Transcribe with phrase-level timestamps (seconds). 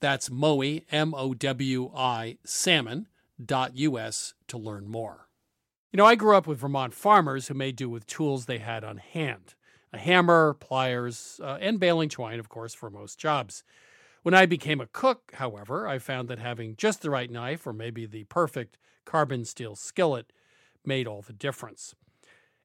[0.00, 5.28] That's Mowi, M O W I, salmon.us to learn more.
[5.92, 8.84] You know, I grew up with Vermont farmers who made do with tools they had
[8.84, 9.54] on hand
[9.92, 13.64] a hammer, pliers, uh, and baling twine, of course, for most jobs.
[14.22, 17.72] When I became a cook, however, I found that having just the right knife or
[17.72, 18.76] maybe the perfect
[19.06, 20.30] carbon steel skillet
[20.84, 21.94] made all the difference.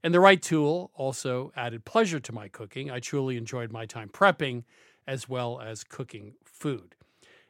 [0.04, 2.92] And the right tool also added pleasure to my cooking.
[2.92, 4.66] I truly enjoyed my time prepping
[5.08, 6.96] as well as cooking food.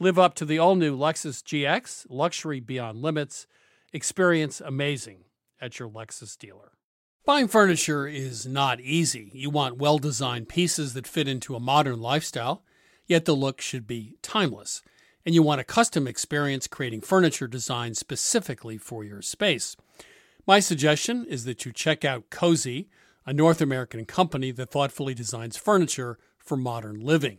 [0.00, 3.46] Live up to the all new Lexus GX, luxury beyond limits.
[3.92, 5.20] Experience amazing
[5.60, 6.72] at your Lexus dealer.
[7.24, 9.30] Buying furniture is not easy.
[9.32, 12.64] You want well designed pieces that fit into a modern lifestyle,
[13.06, 14.82] yet the look should be timeless.
[15.24, 19.76] And you want a custom experience creating furniture designed specifically for your space.
[20.44, 22.88] My suggestion is that you check out Cozey,
[23.24, 27.38] a North American company that thoughtfully designs furniture for modern living.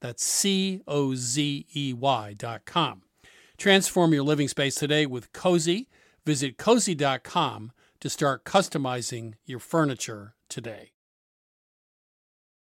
[0.00, 3.02] That's C O Z E Y dot com.
[3.56, 5.86] Transform your living space today with Cozey.
[6.24, 10.92] Visit cozey.com to start customizing your furniture today.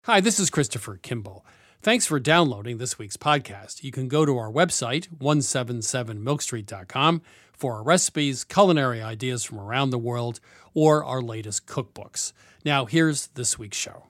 [0.04, 1.46] Hi, this is Christopher Kimball.
[1.80, 3.82] Thanks for downloading this week's podcast.
[3.82, 9.98] You can go to our website, 177milkstreet.com, for our recipes, culinary ideas from around the
[9.98, 10.40] world,
[10.74, 12.32] or our latest cookbooks.
[12.64, 14.04] Now, here's this week's show.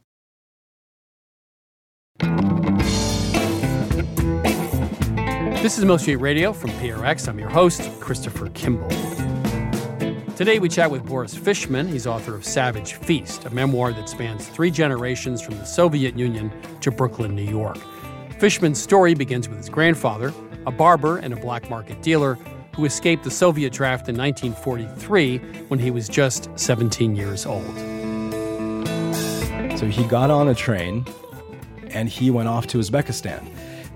[5.64, 7.26] This is Street Radio from PRX.
[7.26, 8.90] I'm your host, Christopher Kimball.
[10.36, 11.88] Today we chat with Boris Fishman.
[11.88, 16.52] He's author of Savage Feast, a memoir that spans three generations from the Soviet Union
[16.82, 17.78] to Brooklyn, New York.
[18.38, 20.34] Fishman's story begins with his grandfather,
[20.66, 22.34] a barber and a black market dealer
[22.76, 25.38] who escaped the Soviet draft in 1943
[25.68, 27.74] when he was just 17 years old.
[29.78, 31.06] So he got on a train
[31.88, 33.50] and he went off to Uzbekistan.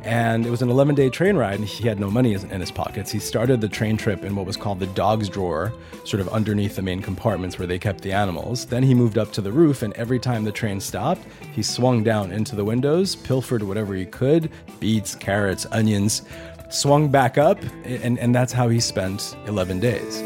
[0.04, 2.70] And it was an 11 day train ride, and he had no money in his
[2.70, 3.10] pockets.
[3.10, 5.72] He started the train trip in what was called the dog's drawer,
[6.04, 8.66] sort of underneath the main compartments where they kept the animals.
[8.66, 11.22] Then he moved up to the roof, and every time the train stopped,
[11.52, 16.22] he swung down into the windows, pilfered whatever he could beets, carrots, onions,
[16.70, 20.22] swung back up, and, and that's how he spent 11 days.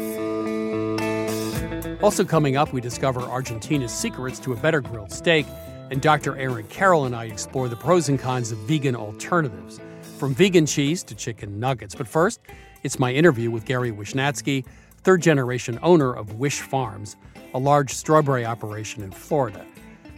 [2.03, 5.45] Also, coming up, we discover Argentina's secrets to a better grilled steak
[5.93, 6.35] and Dr.
[6.37, 9.79] Aaron Carroll and I explore the pros and cons of vegan alternatives,
[10.17, 11.93] from vegan cheese to chicken nuggets.
[11.93, 12.41] But first,
[12.81, 14.65] it's my interview with Gary Wishnatzki,
[15.03, 17.15] third generation owner of Wish Farms,
[17.53, 19.63] a large strawberry operation in Florida.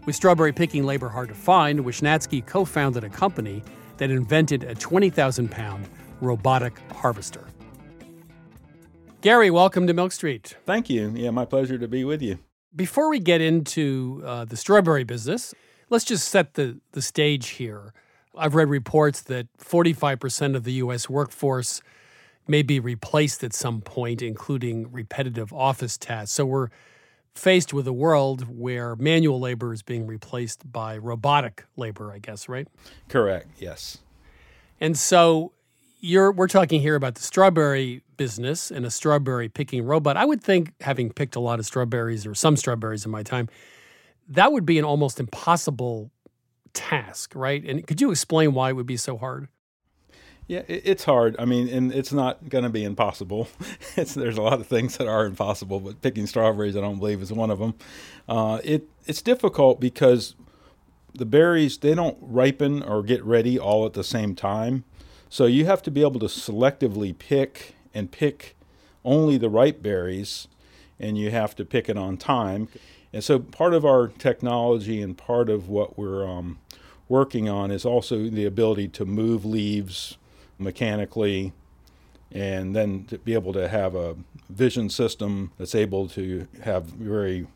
[0.05, 3.61] With strawberry picking labor hard to find, Wishnatzki co founded a company
[3.97, 5.89] that invented a 20,000 pound
[6.21, 7.43] robotic harvester.
[9.19, 10.55] Gary, welcome to Milk Street.
[10.65, 11.11] Thank you.
[11.17, 12.39] Yeah, my pleasure to be with you.
[12.73, 15.53] Before we get into uh, the strawberry business,
[15.89, 17.93] let's just set the, the stage here.
[18.37, 21.09] I've read reports that 45% of the U.S.
[21.09, 21.81] workforce
[22.47, 26.33] may be replaced at some point, including repetitive office tasks.
[26.33, 26.69] So we're
[27.33, 32.47] faced with a world where manual labor is being replaced by robotic labor, I guess,
[32.47, 32.67] right?
[33.09, 33.99] Correct, yes.
[34.79, 35.51] And so
[35.99, 40.17] you're we're talking here about the strawberry business and a strawberry picking robot.
[40.17, 43.49] I would think having picked a lot of strawberries or some strawberries in my time,
[44.27, 46.11] that would be an almost impossible
[46.73, 47.63] task, right?
[47.63, 49.47] And could you explain why it would be so hard?
[50.47, 51.35] Yeah, it's hard.
[51.39, 53.47] I mean, and it's not going to be impossible.
[53.97, 57.21] It's, there's a lot of things that are impossible, but picking strawberries, I don't believe,
[57.21, 57.75] is one of them.
[58.27, 60.35] Uh, it it's difficult because
[61.13, 64.83] the berries they don't ripen or get ready all at the same time.
[65.29, 68.57] So you have to be able to selectively pick and pick
[69.05, 70.49] only the ripe berries,
[70.99, 72.67] and you have to pick it on time.
[73.15, 76.59] And so part of our technology and part of what we're um,
[77.07, 80.17] working on is also the ability to move leaves
[80.59, 81.53] mechanically
[82.29, 84.17] and then to be able to have a
[84.49, 87.47] vision system that's able to have very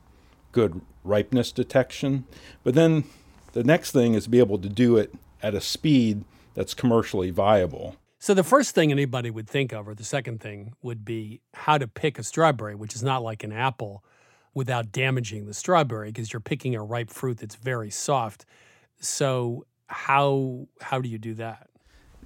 [0.53, 2.23] good ripeness detection.
[2.63, 3.03] But then
[3.51, 5.13] the next thing is to be able to do it
[5.43, 6.23] at a speed
[6.53, 7.97] that's commercially viable.
[8.17, 11.77] So the first thing anybody would think of, or the second thing, would be how
[11.77, 14.05] to pick a strawberry, which is not like an apple,
[14.53, 18.45] without damaging the strawberry, because you're picking a ripe fruit that's very soft.
[18.99, 21.69] So how how do you do that?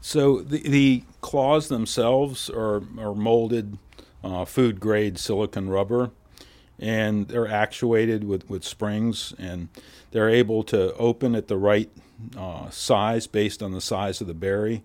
[0.02, 3.78] So the, the claws themselves are, are molded
[4.24, 6.12] uh, food grade silicon rubber,
[6.78, 9.70] and they're actuated with, with springs, and
[10.12, 11.90] they're able to open at the right
[12.38, 14.84] uh, size based on the size of the berry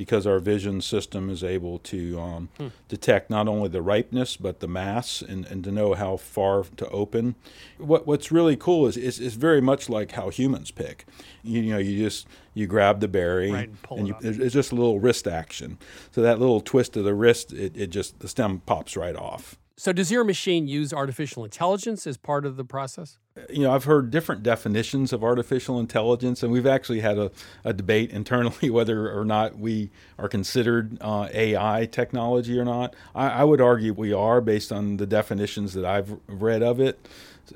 [0.00, 2.68] because our vision system is able to um, hmm.
[2.88, 6.88] detect not only the ripeness but the mass and, and to know how far to
[6.88, 7.34] open.
[7.76, 11.04] What, what's really cool is it's, it's very much like how humans pick.
[11.42, 14.72] You, you know, you just you grab the berry right, and, you, it it's just
[14.72, 15.76] a little wrist action.
[16.12, 19.58] So that little twist of the wrist, it, it just the stem pops right off.
[19.80, 23.16] So, does your machine use artificial intelligence as part of the process?
[23.48, 27.30] You know, I've heard different definitions of artificial intelligence, and we've actually had a,
[27.64, 29.88] a debate internally whether or not we
[30.18, 32.94] are considered uh, AI technology or not.
[33.14, 37.08] I, I would argue we are based on the definitions that I've read of it.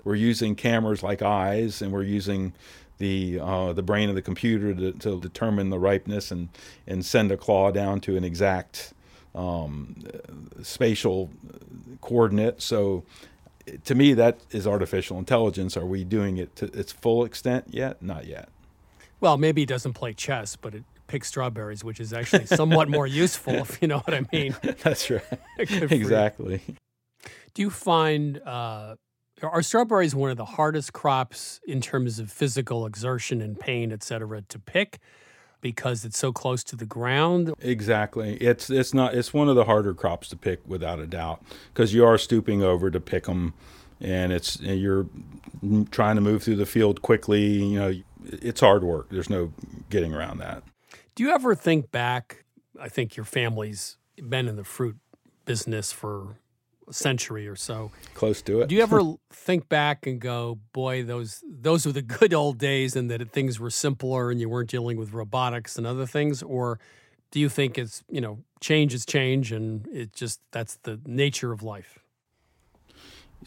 [0.03, 2.55] We're using cameras like eyes, and we're using
[2.97, 6.49] the uh, the brain of the computer to, to, determine the ripeness and
[6.87, 8.95] and send a claw down to an exact
[9.35, 9.97] um,
[10.63, 11.31] spatial
[12.01, 12.63] coordinate.
[12.63, 13.05] So
[13.85, 15.77] to me, that is artificial intelligence.
[15.77, 18.03] Are we doing it to its full extent yet?
[18.03, 18.49] Not yet.
[19.21, 23.07] Well, maybe it doesn't play chess, but it picks strawberries, which is actually somewhat more
[23.25, 24.55] useful, if you know what I mean.
[24.83, 25.23] That's right.
[25.59, 26.61] exactly.
[27.55, 28.97] Do you find uh,
[29.43, 34.03] are strawberries one of the hardest crops in terms of physical exertion and pain, et
[34.03, 34.99] cetera, to pick?
[35.65, 37.55] Because it's so close to the ground.
[37.59, 38.35] Exactly.
[38.35, 41.95] It's it's not it's one of the harder crops to pick without a doubt because
[41.95, 43.55] you are stooping over to pick them
[43.99, 45.07] and it's and you're
[45.91, 47.95] trying to move through the field quickly, you know,
[48.27, 49.09] it's hard work.
[49.09, 49.55] There's no
[49.89, 50.63] getting around that.
[51.15, 52.45] Do you ever think back
[52.79, 54.97] I think your family's been in the fruit
[55.47, 56.37] business for
[56.91, 57.91] century or so.
[58.15, 58.69] Close to it.
[58.69, 62.97] Do you ever think back and go, boy, those those were the good old days,
[62.97, 66.79] and that things were simpler, and you weren't dealing with robotics and other things, or
[67.31, 71.53] do you think it's you know change is change, and it just that's the nature
[71.53, 71.99] of life?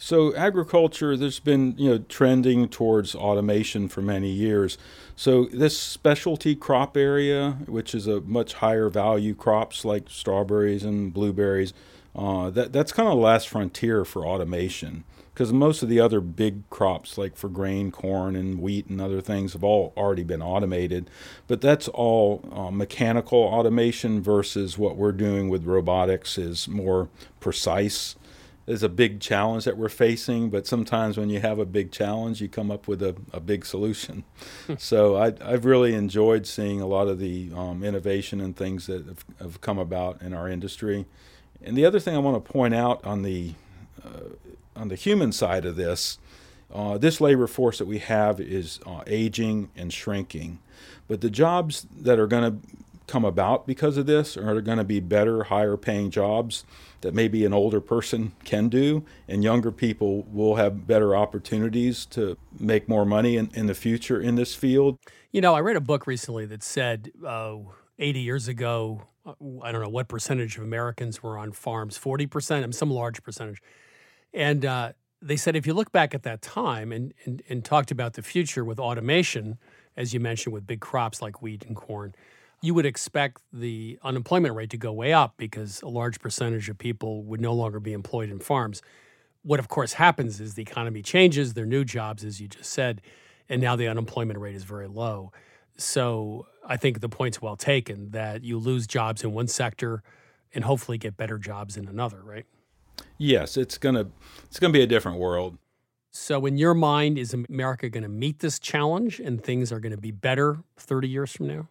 [0.00, 4.78] So agriculture, there's been you know trending towards automation for many years.
[5.16, 11.12] So this specialty crop area, which is a much higher value crops like strawberries and
[11.12, 11.74] blueberries,
[12.14, 15.04] uh, that that's kind of the last frontier for automation
[15.38, 19.20] because most of the other big crops like for grain corn and wheat and other
[19.20, 21.08] things have all already been automated.
[21.46, 28.16] But that's all uh, mechanical automation versus what we're doing with robotics is more precise.
[28.66, 32.42] Is a big challenge that we're facing but sometimes when you have a big challenge
[32.42, 34.24] you come up with a, a big solution.
[34.76, 39.06] So I, have really enjoyed seeing a lot of the um, innovation and things that
[39.06, 41.06] have, have come about in our industry
[41.62, 43.54] and the other thing I want to point out on the
[44.04, 44.34] uh,
[44.76, 46.18] on the human side of this,
[46.72, 50.60] uh, this labor force that we have is uh, aging and shrinking,
[51.08, 52.68] but the jobs that are going to
[53.08, 56.64] come about because of this are going to be better, higher paying jobs
[57.00, 62.36] that maybe an older person can do, and younger people will have better opportunities to
[62.60, 64.98] make more money in, in the future in this field.
[65.32, 67.56] You know, I read a book recently that said uh,
[67.98, 69.02] 80 years ago,
[69.62, 73.62] I don't know what percentage of Americans were on farms, 40%, and some large percentage.
[74.32, 77.90] And uh, they said if you look back at that time and, and, and talked
[77.90, 79.58] about the future with automation,
[79.96, 82.14] as you mentioned, with big crops like wheat and corn,
[82.60, 86.78] you would expect the unemployment rate to go way up because a large percentage of
[86.78, 88.82] people would no longer be employed in farms.
[89.42, 92.70] What, of course, happens is the economy changes, there are new jobs, as you just
[92.70, 93.00] said,
[93.48, 95.32] and now the unemployment rate is very low.
[95.78, 100.02] So I think the point's well taken that you lose jobs in one sector
[100.52, 102.46] and hopefully get better jobs in another, right?
[103.16, 104.08] Yes, it's gonna
[104.44, 105.58] it's gonna be a different world.
[106.10, 109.94] So, in your mind, is America going to meet this challenge and things are going
[109.94, 111.68] to be better 30 years from now?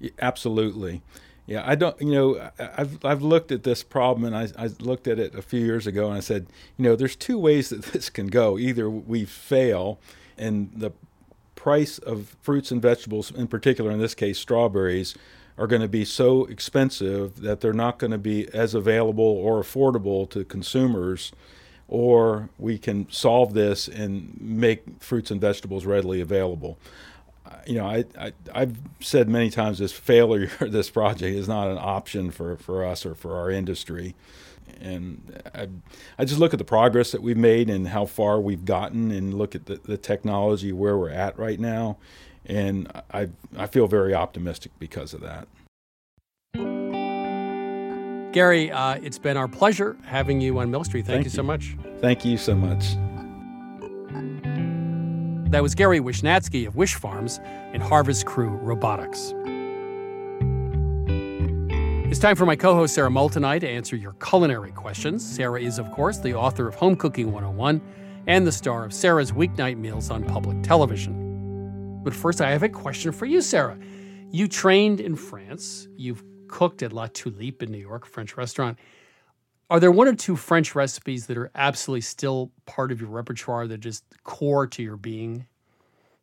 [0.00, 1.00] Yeah, absolutely.
[1.46, 5.08] Yeah, I don't, you know, I've, I've looked at this problem and I, I looked
[5.08, 7.82] at it a few years ago and I said, you know, there's two ways that
[7.84, 8.58] this can go.
[8.58, 9.98] Either we fail
[10.36, 10.92] and the
[11.68, 15.14] price of fruits and vegetables, in particular in this case, strawberries,
[15.58, 19.60] are going to be so expensive that they're not going to be as available or
[19.60, 21.30] affordable to consumers
[21.86, 26.78] or we can solve this and make fruits and vegetables readily available
[27.66, 31.78] you know, I, I I've said many times this failure this project is not an
[31.78, 34.14] option for, for us or for our industry.
[34.80, 35.68] And I,
[36.18, 39.34] I just look at the progress that we've made and how far we've gotten, and
[39.34, 41.96] look at the, the technology where we're at right now,
[42.46, 45.48] and I I feel very optimistic because of that.
[48.32, 51.06] Gary, uh, it's been our pleasure having you on Milk Street.
[51.06, 51.76] Thank, Thank you you so much.
[52.00, 52.94] Thank you so much.
[55.50, 57.40] That was Gary Wishnatzki of Wish Farms
[57.72, 59.32] and Harvest CROO Robotics.
[62.10, 65.22] It's time for my co host Sara Moulton to answer your culinary questions.
[65.22, 67.82] Sara is, of course, the author of Home Cooking 101
[68.26, 72.00] and the star of Sara's Weeknight Meals on public television.
[72.02, 73.78] But first, I have a question for you, Sara.
[74.30, 78.78] You trained in France, you've cooked at La Tulipe in New York, a French restaurant.
[79.68, 83.66] Are there one or two French recipes that are absolutely still part of your repertoire
[83.66, 85.46] that are just core to your being?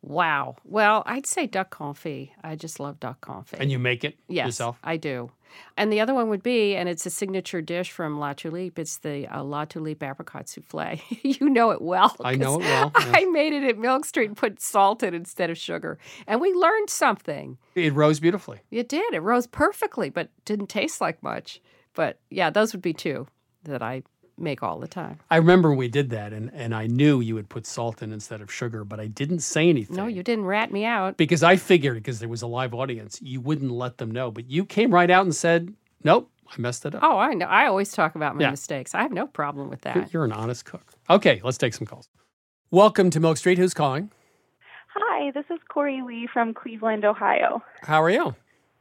[0.02, 0.56] Wow.
[0.64, 2.30] Well, I'd say duck confit.
[2.42, 3.60] I just love duck confit.
[3.60, 4.80] And you make it yes, yourself?
[4.82, 5.30] I do.
[5.76, 8.78] And the other one would be, and it's a signature dish from La Tulipe.
[8.78, 11.00] It's the uh, La Tulipe apricot souffle.
[11.22, 12.16] you know it well.
[12.24, 12.92] I know it well.
[13.06, 13.10] Yes.
[13.14, 16.52] I made it at Milk Street and put salt in instead of sugar, and we
[16.52, 17.58] learned something.
[17.74, 18.60] It rose beautifully.
[18.70, 19.14] It did.
[19.14, 21.60] It rose perfectly, but didn't taste like much.
[21.94, 23.26] But yeah, those would be two
[23.64, 24.02] that I
[24.38, 25.18] make all the time.
[25.30, 28.40] I remember we did that, and, and I knew you would put salt in instead
[28.40, 29.96] of sugar, but I didn't say anything.
[29.96, 31.16] No, you didn't rat me out.
[31.16, 34.30] Because I figured, because there was a live audience, you wouldn't let them know.
[34.30, 35.74] But you came right out and said,
[36.04, 37.02] nope, I messed it up.
[37.02, 37.46] Oh, I know.
[37.46, 38.50] I always talk about my Yeah.
[38.50, 38.94] mistakes.
[38.94, 39.96] I have no problem with that.
[39.96, 40.92] You're, you're an honest cook.
[41.08, 42.08] Okay, let's take some calls.
[42.70, 43.58] Welcome to Milk Street.
[43.58, 44.10] Who's calling?
[44.94, 47.62] Hi, this is Corey Lee from Cleveland, Ohio.
[47.82, 48.34] How are you?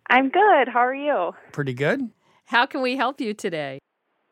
[0.09, 0.67] I'm good.
[0.67, 1.33] How are you?
[1.51, 2.09] Pretty good.
[2.45, 3.79] How can we help you today?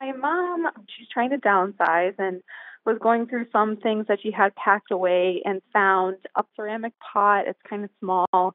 [0.04, 2.42] My mom, she's trying to downsize and
[2.86, 7.48] was going through some things that she had packed away and found a ceramic pot.
[7.48, 8.54] It's kind of small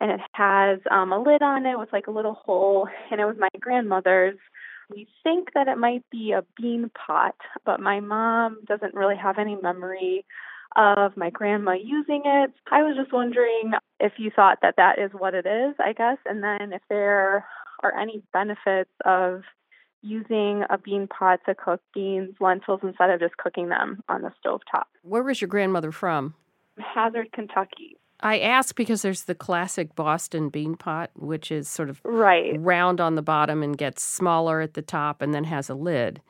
[0.00, 3.24] and it has um, a lid on it with like a little hole, and it
[3.24, 4.38] was my grandmother's.
[4.90, 9.38] We think that it might be a bean pot, but my mom doesn't really have
[9.38, 10.24] any memory
[10.76, 12.52] of my grandma using it.
[12.72, 16.18] I was just wondering if you thought that that is what it is, I guess,
[16.26, 17.44] and then if there
[17.82, 19.42] are any benefits of
[20.02, 24.32] using a bean pot to cook beans, lentils, instead of just cooking them on the
[24.38, 24.88] stove top.
[25.02, 26.34] Where was your grandmother from?
[26.78, 27.96] Hazard, Kentucky.
[28.20, 32.54] I ask because there's the classic Boston bean pot, which is sort of Right.
[32.58, 36.20] round on the bottom and gets smaller at the top and then has a lid.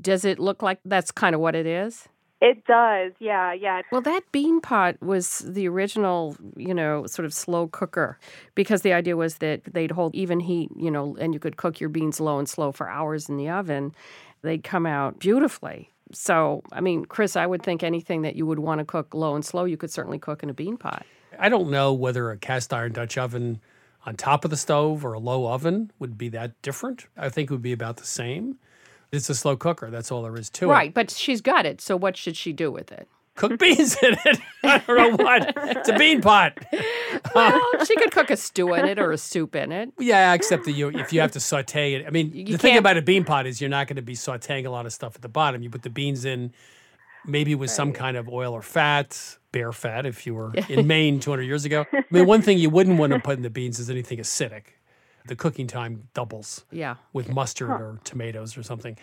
[0.00, 2.08] Does it look like that's kind of what it is?
[2.44, 3.12] It does.
[3.20, 3.80] Yeah, yeah.
[3.90, 8.18] Well, that bean pot was the original, you know, sort of slow cooker
[8.54, 11.80] because the idea was that they'd hold even heat, you know, and you could cook
[11.80, 13.94] your beans low and slow for hours in the oven.
[14.42, 15.90] They'd come out beautifully.
[16.12, 19.34] So, I mean, Chris, I would think anything that you would want to cook low
[19.34, 21.06] and slow, you could certainly cook in a bean pot.
[21.38, 23.62] I don't know whether a cast iron Dutch oven
[24.04, 27.06] on top of the stove or a low oven would be that different.
[27.16, 28.58] I think it would be about the same.
[29.14, 29.90] It's a slow cooker.
[29.90, 30.72] That's all there is to it.
[30.72, 31.80] Right, but she's got it.
[31.80, 33.08] So, what should she do with it?
[33.36, 34.40] Cook beans in it.
[34.62, 35.52] I don't know what.
[35.56, 36.58] It's a bean pot.
[37.34, 39.92] Well, she could cook a stew in it or a soup in it.
[39.98, 42.06] Yeah, except that you if you have to saute it.
[42.06, 44.14] I mean, You the thing about a bean pot is you're not going to be
[44.14, 45.62] sauteing a lot of stuff at the bottom.
[45.62, 46.52] You put the beans in,
[47.24, 51.18] maybe with some kind of oil or fat, bear fat, if you were in Maine
[51.18, 51.86] 200 years ago.
[51.92, 54.64] I mean, one thing you wouldn't want to put in the beans is anything acidic.
[55.26, 56.96] The cooking time doubles Yeah.
[57.12, 58.96] with mustard or tomatoes or something.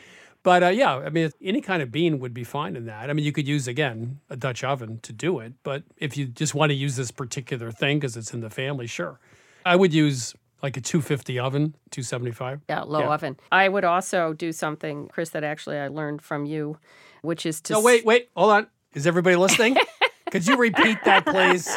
[0.43, 3.09] But uh, yeah, I mean, any kind of bean would be fine in that.
[3.09, 6.25] I mean, you could use again a Dutch oven to do it, but if you
[6.27, 9.19] just want to use this particular thing because it's in the family, sure.
[9.65, 12.61] I would use like a 250 oven, 275.
[12.69, 13.09] Yeah, low Yeah.
[13.13, 13.37] oven.
[13.51, 16.77] I would also do something, Chris, that actually I learned from you,
[17.21, 18.67] which is to No, wait, wait, hold on.
[18.93, 19.75] Is everybody listening?
[20.31, 21.67] Could you repeat that, please?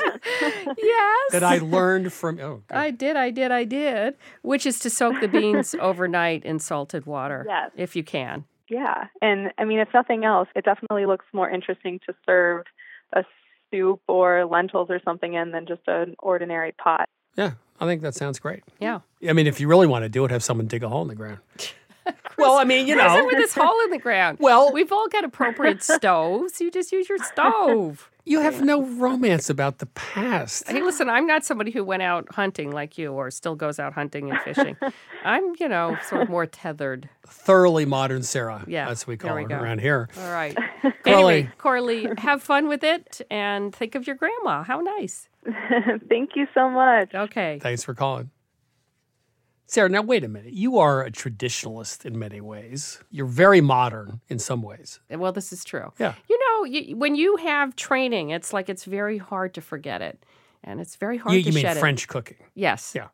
[0.79, 1.33] yes.
[1.33, 2.39] That I learned from.
[2.41, 2.77] Oh, good.
[2.77, 4.17] I did, I did, I did.
[4.43, 7.45] Which is to soak the beans overnight in salted water.
[7.49, 7.71] Yes.
[7.77, 8.45] If you can.
[8.71, 12.65] Yeah, and I mean, if nothing else, it definitely looks more interesting to serve
[13.13, 13.23] a
[13.71, 17.07] soup or lentils or something in than just an ordinary pot.
[17.37, 18.63] yeah, I think that sounds great.
[18.81, 19.01] Yeah.
[19.29, 21.09] I mean, if you really want to do it, have someone dig a hole in
[21.09, 21.41] the ground.
[22.39, 24.39] well, I mean, you What is it know, with this hole in the ground?
[24.41, 26.61] Well- we've all got appropriate stoves.
[26.61, 28.11] You just use your stove.
[28.27, 30.67] You have no romance about the past.
[30.67, 33.93] Hey, listen, I'm not somebody who went out hunting like you or still goes out
[33.93, 34.77] hunting and fishing.
[35.25, 37.09] I'm, you know, sort of more tethered.
[37.27, 38.65] Thoroughly modern Sara.
[38.67, 39.57] Yeah, That's what we call we her go.
[39.57, 40.09] around here.
[40.19, 40.57] All right.
[40.83, 41.35] Corley.
[41.35, 44.63] Anyway, Corley, have fun with it and think of your grandma.
[44.63, 45.29] How nice.
[46.09, 47.15] Thank you so much.
[47.15, 47.59] Okay.
[47.61, 48.31] Thanks for calling.
[49.75, 50.53] Sara, now wait a minute.
[50.53, 53.03] You are a traditionalist in many ways.
[53.11, 55.01] You're very modern in some ways.
[55.11, 55.93] Eh, well, this is true.
[55.99, 56.15] Yeah.
[56.29, 60.25] You know, you, when you have training, it's like it's very hard to forget it.
[60.63, 62.37] And it's very hard You, to you mean French cooking?
[62.55, 62.93] Yes.
[62.95, 63.09] Yeah.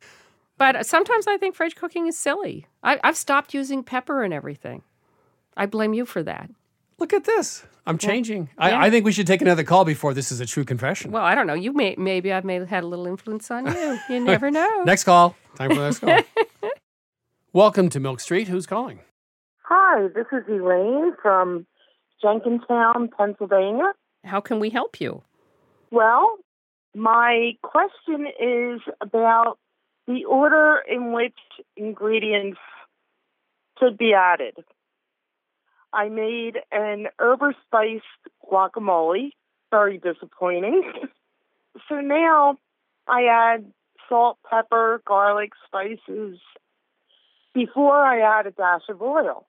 [0.59, 2.67] But sometimes I think French cooking is silly.
[2.83, 4.83] I, I've stopped using pepper and everything.
[5.57, 6.51] I blame you for that.
[7.01, 7.65] Look at this.
[7.87, 8.51] I'm changing.
[8.59, 8.67] yeah.
[8.67, 11.11] I, I think we should take another call before this is a true confession.
[11.11, 11.55] Well, I don't know.
[11.55, 13.99] You may maybe I've made had a little influence on you.
[14.11, 14.83] You never know.
[14.85, 15.35] Next call.
[15.57, 16.71] Time for the next call.
[17.55, 18.49] Welcome to Milk Street.
[18.49, 19.01] Who's calling?
[19.63, 21.67] Hi, this is Elaine from
[22.23, 23.93] Jenkintown, Pennsylvania.
[24.25, 25.23] How can we help you?
[25.91, 26.37] Well,
[26.95, 29.59] my question is about
[30.07, 31.39] the order in which
[31.77, 32.59] ingredients
[33.79, 34.55] should be added.
[35.93, 38.05] I made an herb spiced
[38.51, 39.31] guacamole,
[39.71, 40.93] very disappointing.
[41.89, 42.57] so now
[43.09, 43.73] I add
[44.09, 46.39] salt, pepper, garlic, spices
[47.55, 49.47] before I add a dash of oil.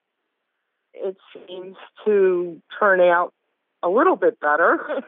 [0.93, 3.33] It seems to turn out
[3.83, 5.03] a little bit better.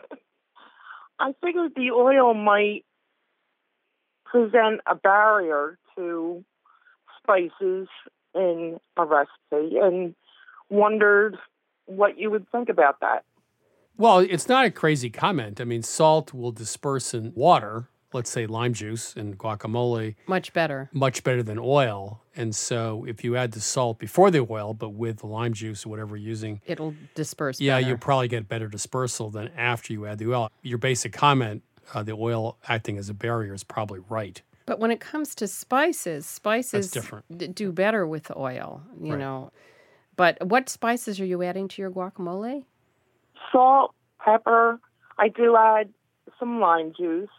[1.20, 2.86] I figured the oil might
[4.26, 6.44] present a barrier to
[7.20, 7.88] spices
[8.34, 10.16] in a recipe and
[10.70, 11.38] wondered
[11.86, 13.24] what you would think about that.
[13.98, 15.62] Well, it's not a crazy comment.
[15.62, 20.90] I mean, salt will disperse in water, let's say lime juice and guacamole, Much better.
[20.94, 22.22] much better than oil.
[22.36, 25.86] And so if you add the salt before the oil, but with the lime juice
[25.86, 27.62] or whatever you're using, It'll disperse.
[27.62, 27.90] yeah, better.
[27.90, 30.50] you'll probably get better dispersal than after you add the oil.
[30.64, 31.62] Your basic comment,
[31.94, 34.42] uh, the oil acting as a barrier, is probably right.
[34.66, 37.38] But when it comes to spices, spices different.
[37.38, 39.20] d- do better with oil, you Right.
[39.20, 39.52] know.
[40.16, 42.66] But what spices are you adding to your guacamole?
[43.52, 44.80] Salt, pepper,
[45.18, 45.90] I do add
[46.40, 47.30] some lime juice,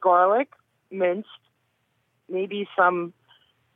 [0.00, 0.48] garlic,
[0.90, 1.28] minced,
[2.28, 3.12] maybe some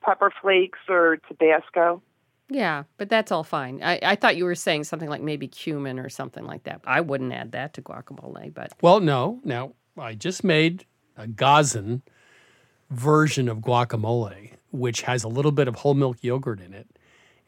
[0.03, 2.03] pepper flakes or Tabasco.
[2.51, 3.83] Yeah, but that's all fine.
[3.83, 6.81] I, I thought you were saying something like maybe cumin or something like that.
[6.85, 9.41] I wouldn't add that to guacamole, but Well, no.
[9.45, 12.03] Now, I just made a Gazan
[12.91, 16.98] version of guacamole, which has a little bit of whole milk yogurt in it, and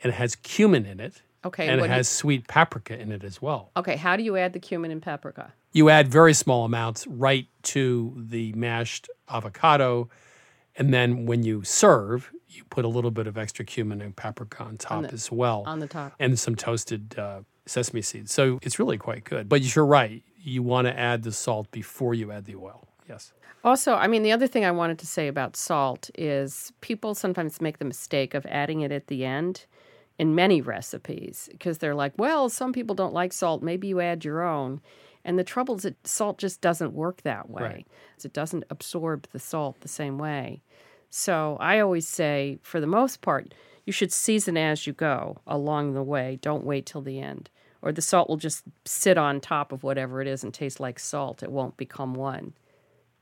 [0.03, 1.69] it has cumin in it, okay.
[1.69, 3.71] and it do you- has sweet paprika in it as well.
[3.77, 5.53] okay, how do you add the cumin and paprika?
[5.73, 10.09] You add very small amounts right to the mashed avocado,
[10.77, 14.65] and then when you serve, you put a little bit of extra cumin and paprika
[14.65, 16.13] on top the- as well, On the top.
[16.19, 18.33] and some toasted uh, sesame seeds.
[18.33, 19.49] So it's really quite good.
[19.49, 20.23] But you're right.
[20.43, 22.89] You want to add the salt before you add the oil.
[23.09, 23.33] Yes.
[23.63, 27.61] Also, I mean, the other thing I wanted to say about salt is people sometimes
[27.61, 29.67] make the mistake of adding it at the end
[30.21, 33.63] in many recipes because they're like, well, some people don't like salt.
[33.63, 34.83] Maybe you add your own.
[35.25, 37.63] And the trouble is that salt just doesn't work that way.
[37.63, 37.87] Right.
[38.23, 40.61] It doesn't absorb the salt the same way.
[41.09, 43.55] So I always say, for the most part,
[43.87, 46.39] you should season as you go along the way.
[46.43, 47.49] Don't wait till the end.
[47.81, 50.99] Or the salt will just sit on top of whatever it is and taste like
[50.99, 51.43] salt.
[51.43, 52.53] It won't become one.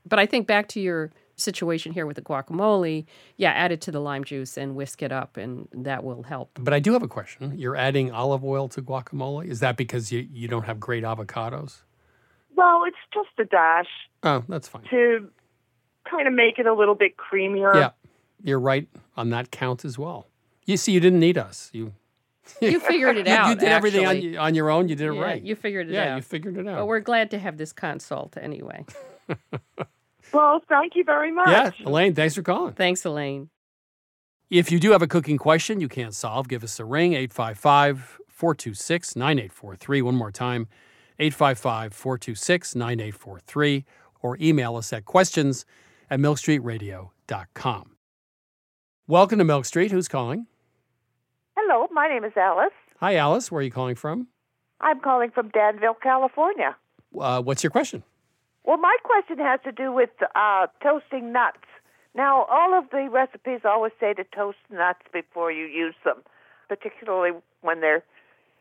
[0.04, 3.90] But I think back to your situation here with the guacamole, yeah, add it to
[3.90, 6.50] the lime juice and whisk it up, and that will help.
[6.60, 7.58] But I do have a question.
[7.58, 9.46] You're adding olive oil to guacamole.
[9.46, 11.82] Is that because you, you don't have great avocados?
[12.56, 13.86] Well, it's just a dash
[14.24, 14.82] Oh, that's fine.
[14.90, 15.28] to
[16.10, 17.74] kind of make it a little bit creamier.
[17.74, 17.90] Yeah,
[18.42, 20.26] you're right on that count as well.
[20.66, 21.70] You see, you didn't need us.
[21.72, 21.94] You
[22.60, 23.48] You figured it you, out.
[23.50, 24.88] you did everything on, on your own.
[24.88, 25.42] You did it Yeah, right.
[25.42, 26.16] You figured it yeah, out.
[26.16, 26.78] you figured it out.
[26.78, 28.84] but we're glad to have this consult anyway.
[30.32, 31.48] Well, thank you very much.
[31.48, 32.74] yeah, Elaine, thanks for calling.
[32.74, 33.50] Thanks, Elaine.
[34.50, 38.18] If you do have a cooking question you can't solve, give us a ring 855
[38.28, 40.02] 426 9843.
[40.02, 40.68] One more time
[41.18, 43.84] 855 426 9843
[44.20, 45.66] or email us at questions
[46.10, 47.96] at milkstreetradio.com.
[49.06, 49.90] Welcome to Milk Street.
[49.90, 50.46] Who's calling?
[51.56, 52.72] Hello, my name is Alice.
[53.00, 53.50] Hi, Alice.
[53.50, 54.28] Where are you calling from?
[54.80, 56.76] I'm calling from Danville, California.
[57.18, 58.02] Uh, what's your question?
[58.68, 61.64] Well, my question has to do with uh, toasting nuts.
[62.14, 66.18] Now, all of the recipes always say to toast nuts before you use them,
[66.68, 67.30] particularly
[67.62, 68.04] when they're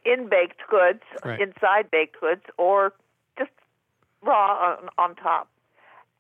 [0.06, 1.42] in baked goods, Right.
[1.42, 2.94] inside baked goods, or
[3.38, 3.52] just
[4.22, 5.50] raw on, on top.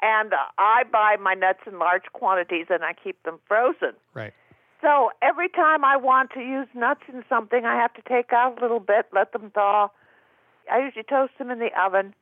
[0.01, 3.93] And uh, I buy my nuts in large quantities and I keep them frozen.
[4.13, 4.33] Right.
[4.81, 8.57] So every time I want to use nuts in something, I have to take out
[8.57, 9.87] a little bit, let them thaw.
[10.69, 12.13] I usually toast them in the oven,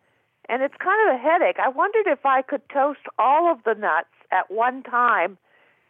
[0.49, 1.57] and it's kind of a headache.
[1.59, 5.37] I wondered if I could toast all of the nuts at one time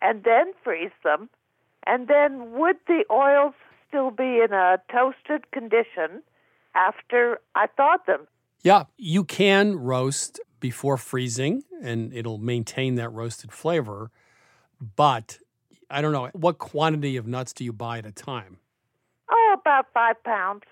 [0.02, 1.30] and then freeze them,
[1.86, 3.54] and then would the oils
[3.88, 6.22] still be in a toasted condition
[6.76, 8.28] after I thawed them?
[8.62, 14.12] Yeah, you can roast before freezing and it'll maintain that roasted flavor.
[14.96, 15.40] But
[15.90, 18.58] I don't know, what quantity of nuts do you buy at a time?
[19.30, 20.64] Oh, about five pounds.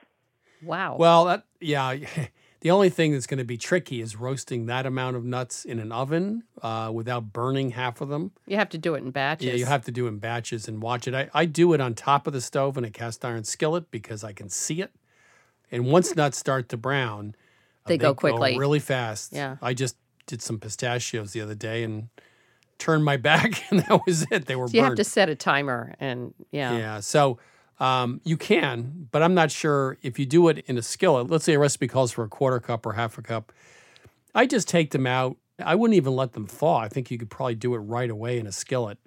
[0.62, 0.98] Wow.
[0.98, 1.96] Well, that, yeah,
[2.64, 5.80] the only thing that's going to be tricky is roasting that amount of nuts in
[5.80, 8.32] an oven uh, without burning half of them.
[8.48, 9.48] you have to do it in batches.
[9.48, 11.14] Yeah, you have to do it in batches and watch it.
[11.14, 14.24] I, I do it on top of the stove in a cast iron skillet because
[14.24, 14.92] I can see it.
[15.72, 17.36] And once nuts start to brown,
[17.86, 18.58] uh, They go quickly.
[18.58, 19.34] really fast.
[19.34, 19.58] Yeah.
[19.62, 22.08] I just did some pistachios the other day and
[22.78, 24.46] turned my back, and that was it.
[24.46, 26.78] They were So you have to set a timer, and yeah.
[26.78, 27.00] Yeah.
[27.02, 27.40] So
[27.84, 31.30] um, you can, but I'm not sure if you do it in a skillet.
[31.30, 33.52] Let's say a recipe calls for a quarter cup or half a cup.
[34.34, 35.36] I just take them out.
[35.60, 36.78] I wouldn't even let them thaw.
[36.78, 39.00] I think you could probably do it right away in a skillet.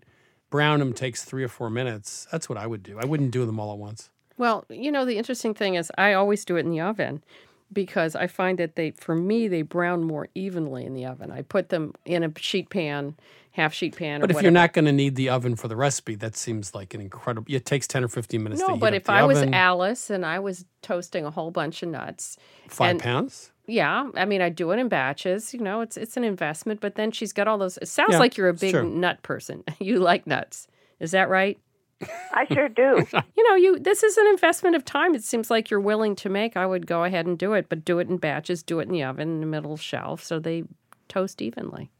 [0.51, 2.29] Brown them takes three or four minutes.
[2.31, 2.99] That's what I would do.
[3.01, 4.11] I wouldn't do them all at once.
[4.37, 7.25] Well, you know, the interesting thing is I always do it in the oven
[7.73, 11.31] because I find that they, for me, they brown more evenly in the oven.
[11.31, 13.17] I put them in a sheet pan,
[13.53, 14.21] half sheet pan.
[14.21, 16.95] But if you're not going to need the oven for the recipe, that seems like
[16.95, 17.47] an incredible.
[17.53, 18.63] It takes ten or fifteen minutes.
[18.63, 19.43] to no, but if I was.
[19.43, 22.37] Alice and I was toasting a whole bunch of nuts,
[22.69, 23.51] five and- pounds.
[23.67, 25.53] yeah, I mean, I do it in batches.
[25.53, 26.81] You know, it's it's an investment.
[26.81, 27.79] But then she's got all those.
[27.79, 29.65] It sounds Yeah, like you're a big nut person.
[29.81, 30.69] You like nuts,
[31.01, 31.59] is that right?
[32.03, 33.07] I sure do.
[33.37, 35.15] You know, you this is an investment of time.
[35.15, 36.57] It seems like you're willing to make.
[36.57, 38.63] I would go ahead and do it, but do it in batches.
[38.63, 40.65] Do it in the oven in the middle shelf so they
[41.09, 41.91] toast evenly.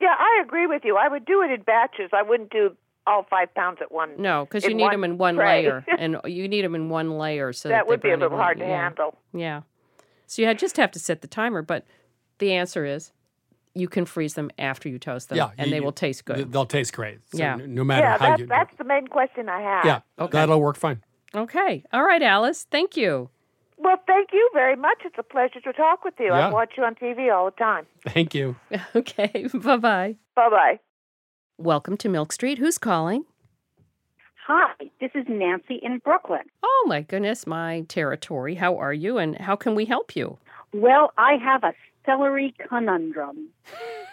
[0.00, 0.96] yeah, I agree with you.
[0.96, 2.10] I would do it in batches.
[2.12, 4.10] I wouldn't do all five pounds at one.
[4.18, 5.62] No, because you need them in one tray.
[5.62, 7.52] layer, and you need them in one layer.
[7.52, 8.82] So that they would be a little hard to yeah.
[8.82, 9.16] handle.
[9.32, 9.62] Yeah.
[10.26, 11.86] So you just have to set the timer, but
[12.38, 13.12] the answer is
[13.74, 16.52] you can freeze them after you toast them, Yeah, and you- they will taste good.
[16.52, 17.18] They'll taste great.
[17.30, 17.56] So Yeah.
[17.56, 18.46] No matter Yeah, how that's, you.
[18.46, 19.84] that's the main question I have.
[19.84, 20.00] yeah.
[20.18, 20.32] Okay.
[20.32, 21.02] That'll work fine.
[21.34, 21.84] Okay.
[21.92, 22.66] All right, Alice.
[22.70, 23.30] Thank you.
[23.76, 24.98] Well, thank you very much.
[25.04, 26.26] It's a pleasure to talk with you.
[26.26, 26.48] Yeah.
[26.48, 27.86] I watch you on TV all the time.
[28.08, 28.56] Thank you.
[28.96, 29.46] Okay.
[29.54, 30.16] bye bye.
[30.34, 30.80] Bye bye.
[31.58, 32.58] Welcome to Milk Street.
[32.58, 33.24] Who's calling?
[34.46, 36.42] Hi, this is Nancy in Brooklyn.
[36.62, 38.54] Oh my goodness, my territory.
[38.54, 40.38] How are you, and how can we help you?
[40.72, 41.74] Well, I have a
[42.08, 43.48] celery conundrum.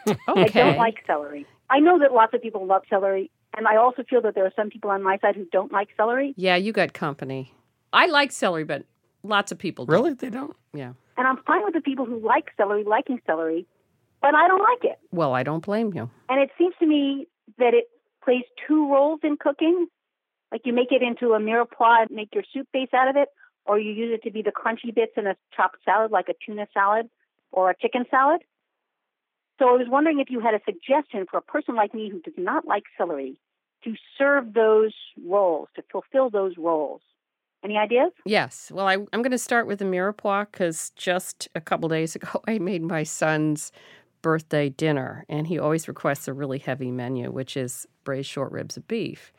[0.08, 0.18] Okay.
[0.28, 1.46] I don't like celery.
[1.70, 4.54] I know that lots of people love celery, and I also feel that there are
[4.56, 6.34] some people on my side who don't like celery.
[6.38, 7.54] Yeah, you got company.
[7.94, 8.84] I like celery, but
[9.24, 9.96] lots of people don't.
[9.96, 10.14] Really?
[10.14, 10.56] They don't?
[10.74, 10.94] Yeah.
[11.18, 13.66] And I'm fine with the people who like celery liking celery,
[14.22, 15.00] but I don't like it.
[15.12, 16.10] Well, I don't blame you.
[16.30, 17.28] And it seems to me
[17.58, 17.86] that it
[18.24, 19.88] plays two roles in cooking.
[20.52, 23.30] Like you make it into a mirepoix, and make your soup base out of it,
[23.66, 26.36] or you use it to be the crunchy bits in a chopped salad, like a
[26.46, 27.10] tuna salad
[27.56, 28.42] or a chicken salad.
[29.58, 32.20] So I was wondering if you had a suggestion for a person like me who
[32.20, 33.38] does not like celery
[33.86, 34.94] to serve those
[35.26, 37.02] roles, to fulfill those roles.
[37.64, 38.12] Any ideas?
[38.26, 38.72] Yes.
[38.72, 42.42] Well, I, I'm going to start with the mirepoix because just a couple days ago,
[42.48, 43.72] I made my son's
[44.22, 48.76] birthday dinner, and he always requests a really heavy menu, which is braised short ribs
[48.76, 49.32] of beef.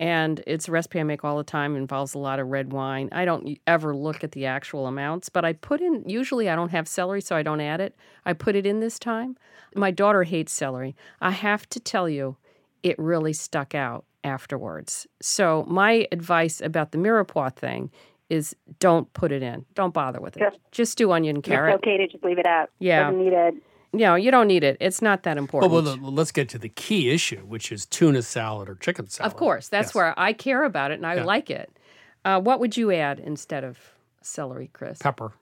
[0.00, 3.10] And it's a recipe I make all the time, involves a lot of red wine.
[3.12, 6.70] I don't ever look at the actual amounts, but I put in, usually I don't
[6.70, 7.94] have celery, so I don't add it.
[8.24, 9.36] I put it in this time.
[9.74, 10.96] My daughter hates celery.
[11.20, 12.38] I have to tell you,
[12.82, 15.06] it really stuck out afterwards.
[15.20, 17.90] So my advice about the mirepoix thing
[18.30, 19.66] is don't put it in.
[19.74, 20.40] Don't bother with it.
[20.70, 22.70] Just- do onion and It's okay to just leave it out.
[22.78, 23.10] Yeah.
[23.10, 23.50] Doesn't need a
[23.92, 24.76] No, you don't need it.
[24.80, 25.72] It's not that important.
[25.72, 29.32] well, well, let's get to the key issue, which is tuna salad or chicken salad.
[29.32, 29.94] of course, that's Yes.
[29.94, 31.24] where I care about it and I Yeah.
[31.24, 31.76] like it.
[32.24, 33.78] Uh, what would you add instead of
[34.22, 34.98] celery, Chris?
[34.98, 35.32] Pepper,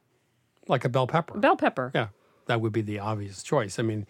[0.66, 1.36] like a bell pepper.
[1.38, 1.90] Bell pepper.
[1.94, 2.08] Yeah,
[2.46, 3.78] that would be the obvious choice.
[3.78, 4.06] I mean,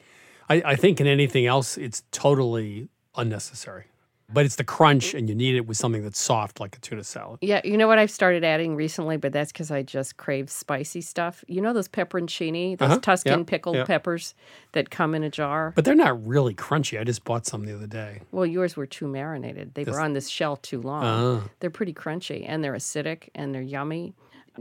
[0.49, 3.87] I, I think in anything else, it's totally unnecessary.
[4.31, 7.03] But it's the crunch, and you need it with something that's soft, like a tuna
[7.05, 7.39] salad.
[7.41, 11.01] Yeah, you know what I've started adding recently, but that's because I just crave spicy
[11.01, 11.45] stuff.
[11.49, 13.87] You know those pepperoncini, those Uh-huh, Tuscan yep, pickled yep.
[13.87, 14.35] peppers
[14.73, 15.73] that come in a jar.
[15.75, 17.01] But they're not really crunchy.
[17.01, 18.21] I just bought some the other day.
[18.33, 19.75] Well, yours were too marinated.
[19.75, 21.05] They This- were on this shell too long.
[21.05, 21.49] Ah.
[21.61, 24.15] They're pretty crunchy and they're acidic and they're yummy.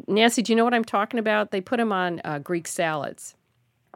[0.07, 1.49] Nancy, do you know what I'm talking about?
[1.51, 3.33] They put them on uh, Greek salads.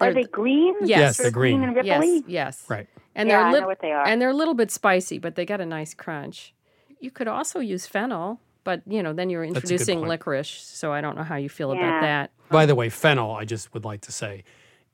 [0.02, 0.76] Are They're- they green?
[0.82, 0.90] Yes.
[0.90, 1.64] Yes, they're green.
[1.64, 2.24] and Yes, ripply?
[2.28, 2.66] yes.
[2.70, 2.88] Right.
[3.16, 4.06] And Yeah, they're I know what they are.
[4.08, 6.54] And they're a little bit spicy, but they got a nice crunch.
[7.00, 10.10] You could also use fennel, but you know, then you're introducing point.
[10.10, 11.82] licorice, so I don't know how you feel Yeah.
[11.88, 12.32] about that.
[12.50, 14.44] By the way, fennel, I just would like to say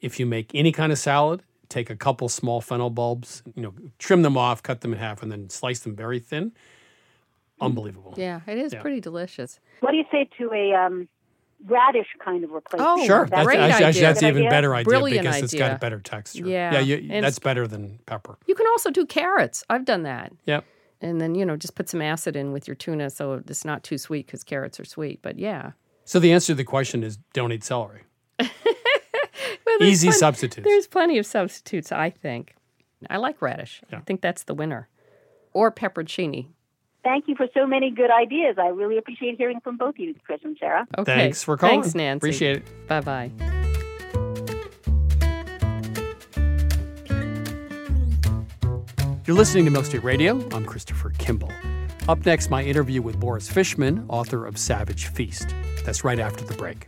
[0.02, 3.74] if you make any kind of salad, take a couple small fennel bulbs, you know,
[4.00, 6.54] trim them off, cut them in half, and then slice them very thin.
[7.60, 8.14] Unbelievable.
[8.18, 8.82] Yeah, it is Yeah.
[8.82, 9.60] pretty delicious.
[9.80, 11.10] What do you say to a um,
[11.66, 12.90] radish kind of replacement?
[13.00, 13.24] Oh, Sure.
[13.26, 14.02] Is that That's, Great actually, idea.
[14.02, 14.50] that's Good even idea?
[14.50, 15.76] better idea Brilliant because it's got idea.
[15.76, 16.46] a better texture.
[16.48, 18.38] Yeah, Yeah, you, and that's it's- better than pepper.
[18.46, 19.64] You can also do carrots.
[19.70, 20.32] I've done that.
[20.46, 20.66] Yep.
[21.02, 23.84] And then, you know, just put some acid in with your tuna so it's not
[23.84, 25.22] too sweet because carrots are sweet.
[25.22, 25.72] But yeah.
[26.06, 28.02] So the answer to the question is don't eat celery.
[29.66, 30.66] Well, there's Easy plen- substitutes.
[30.66, 32.56] There's plenty of substitutes, I think.
[33.10, 33.82] I like radish.
[33.92, 34.02] I Yeah.
[34.02, 34.88] think that's the winner.
[35.54, 36.48] Or pepperoncini.
[37.08, 38.58] Thank you for so many good ideas.
[38.60, 40.86] I really appreciate hearing from both of you, Chris and Sara.
[40.98, 41.16] Okay.
[41.16, 41.82] Thanks for calling.
[41.82, 42.18] Thanks, Nancy.
[42.18, 42.88] Appreciate it.
[42.90, 43.32] Bye bye.
[49.26, 50.46] You're listening to Milk Street Radio.
[50.52, 51.52] I'm Christopher Kimball.
[52.10, 55.48] Up next, my interview with Boris Fishman, author of Savage Feast.
[55.86, 56.88] That's right after the break.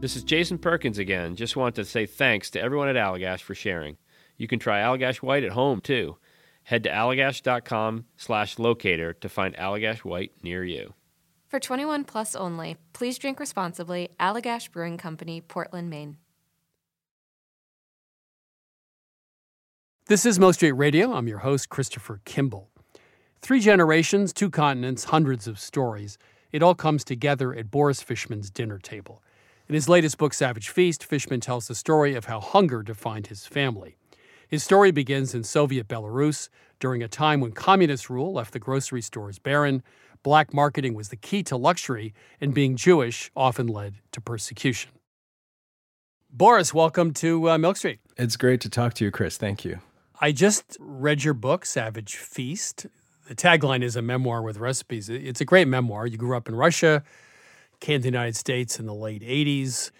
[0.00, 1.34] This is Jason Perkins again.
[1.34, 3.96] Just want to say thanks to everyone at Allagash for sharing.
[4.36, 6.18] You can try Allagash White at home too.
[6.62, 10.94] Head to allagash.com slash locator to find Allagash White near you.
[11.48, 14.10] For 21 plus only, please drink responsibly.
[14.20, 16.18] Allagash Brewing Company, Portland, Maine.
[20.06, 21.12] This is Milk Street Radio.
[21.12, 22.70] I'm your host, Christopher Kimball.
[23.42, 26.18] Three generations, two continents, hundreds of stories.
[26.52, 29.22] It all comes together at Boris Fishman's dinner table.
[29.68, 33.46] In his latest book, Savage Feast, Fishman tells the story of how hunger defined his
[33.46, 33.96] family.
[34.48, 36.48] His story begins in Soviet Belarus
[36.80, 39.82] during a time when communist rule left the grocery stores barren,
[40.22, 44.90] black marketing was the key to luxury, and being Jewish often led to persecution.
[46.30, 48.00] Boris, welcome to uh, Milk Street.
[48.16, 49.36] It's great to talk to you, Chris.
[49.36, 49.80] Thank you.
[50.18, 52.86] I just read your book, Savage Feast.
[53.28, 55.10] The tagline is a memoir with recipes.
[55.10, 56.06] It's a great memoir.
[56.06, 57.04] You grew up in Russia,
[57.80, 59.90] came to the United States in the late 80s.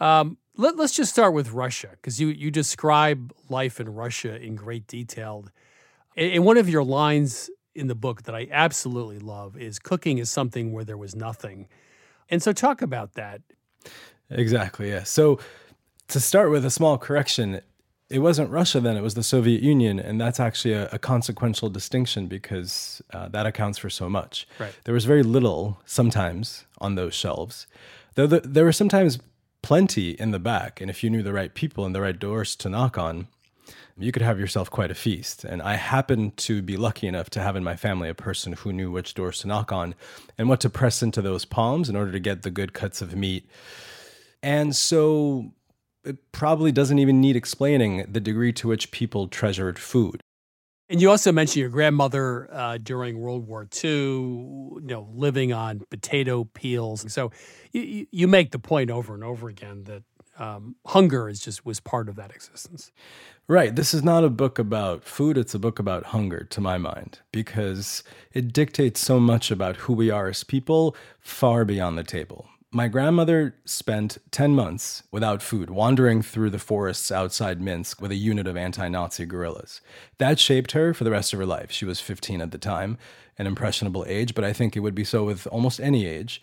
[0.00, 4.54] Um, let, us just start with Russia, because you, you describe life in Russia in
[4.54, 5.46] great detail.
[6.16, 10.30] And one of your lines in the book that I absolutely love is cooking is
[10.30, 11.68] something where there was nothing.
[12.30, 13.42] And so, talk about that.
[14.30, 15.02] Exactly, yeah.
[15.02, 15.40] So,
[16.08, 17.60] to start with a small correction,
[18.10, 19.98] it wasn't Russia then, it was the Soviet Union.
[19.98, 24.46] And that's actually a, a consequential distinction because uh, that accounts for so much.
[24.58, 24.74] Right.
[24.84, 27.66] There was very little sometimes on those shelves,
[28.14, 29.18] though the, there were sometimes
[29.62, 30.80] plenty in the back.
[30.80, 33.28] And if you knew the right people and the right doors to knock on,
[33.96, 35.44] you could have yourself quite a feast.
[35.44, 38.72] And I happened to be lucky enough to have in my family a person who
[38.72, 39.94] knew which doors to knock on
[40.36, 43.16] and what to press into those palms in order to get the good cuts of
[43.16, 43.48] meat.
[44.42, 45.53] And so
[46.04, 50.20] it probably doesn't even need explaining the degree to which people treasured food.
[50.90, 55.80] And you also mentioned your grandmother uh, during World War II, you know, living on
[55.90, 57.10] potato peels.
[57.12, 57.32] So
[57.72, 60.02] you, you make the point over and over again that
[60.38, 62.92] um, hunger is just was part of that existence.
[63.46, 63.74] Right.
[63.74, 65.38] This is not a book about food.
[65.38, 69.92] It's a book about hunger, to my mind, because it dictates so much about who
[69.92, 72.48] we are as people far beyond the table.
[72.76, 78.16] My grandmother spent 10 months without food, wandering through the forests outside Minsk with a
[78.16, 79.80] unit of anti Nazi guerrillas.
[80.18, 81.70] That shaped her for the rest of her life.
[81.70, 82.98] She was 15 at the time,
[83.38, 86.42] an impressionable age, but I think it would be so with almost any age.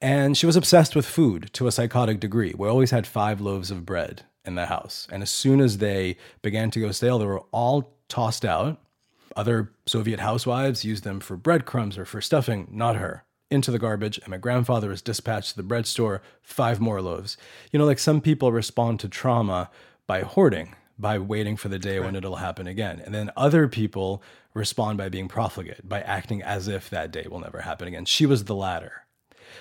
[0.00, 2.54] And she was obsessed with food to a psychotic degree.
[2.56, 5.08] We always had five loaves of bread in the house.
[5.10, 8.80] And as soon as they began to go stale, they were all tossed out.
[9.34, 14.18] Other Soviet housewives used them for breadcrumbs or for stuffing, not her into the garbage,
[14.18, 17.36] and my grandfather was dispatched to the bread store, five more loaves.
[17.70, 19.70] You know, like some people respond to trauma
[20.06, 22.06] by hoarding, by waiting for the day right.
[22.06, 23.00] when it'll happen again.
[23.04, 24.22] And then other people
[24.54, 28.04] respond by being profligate, by acting as if that day will never happen again.
[28.04, 29.02] She was the latter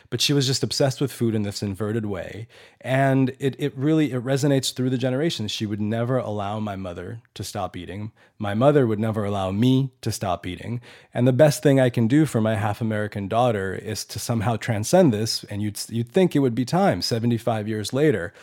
[0.10, 2.48] but she was just obsessed with food in this inverted way.
[2.80, 5.52] And it, it really it resonates through the generations.
[5.52, 8.12] She would never allow my mother to stop eating.
[8.38, 10.82] My mother would never allow me to stop eating.
[11.14, 14.56] And the best thing i can do for my half american daughter is to somehow
[14.56, 18.34] transcend this and you'd, you'd think it would be time 75 years later.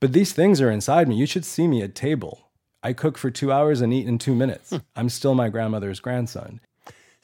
[0.00, 1.16] But these things are inside me.
[1.16, 2.50] You should see me at table.
[2.82, 4.70] I cook for two hours and eat in two minutes.
[4.70, 4.76] Hmm.
[4.94, 6.60] I'm still my grandmother's grandson.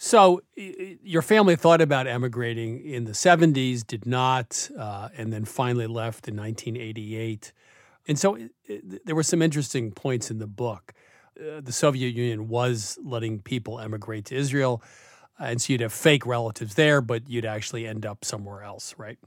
[0.03, 5.87] So your family thought about emigrating in the 70s, did not, uh, and then finally
[5.87, 7.53] left in 1988.
[8.09, 10.95] And so it, it, there were some interesting points in the book.
[11.39, 14.83] Uh, the Soviet Union was letting people emigrate to Israel.
[15.39, 19.19] And so you'd have fake relatives there, but you'd actually end up somewhere else, right?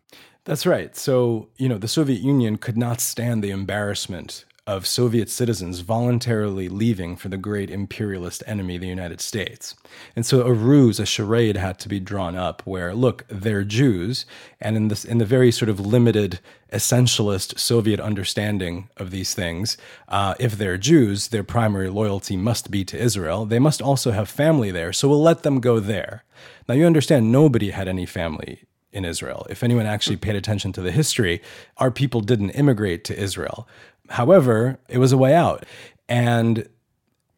[0.46, 0.96] That's right.
[0.96, 6.70] So, you know, the Soviet Union could not stand the embarrassment of Soviet citizens voluntarily
[6.70, 9.76] leaving for the great imperialist enemy, the United States.
[10.16, 14.26] And so a ruse, a charade had to be drawn up where, look, they're Jews,
[14.62, 16.40] and in this in the very sort of limited
[16.72, 22.86] essentialist Soviet understanding of these things, uh, if they're Jews, their primary loyalty must be
[22.86, 23.46] to Israel.
[23.46, 26.24] They must also have family there, so we'll let them go there.
[26.70, 29.46] Now you understand nobody had any family in Israel.
[29.50, 31.42] If anyone actually paid attention to the history,
[31.78, 33.68] our people didn't immigrate to Israel.
[34.14, 35.66] However, it was a way out.
[36.08, 36.70] And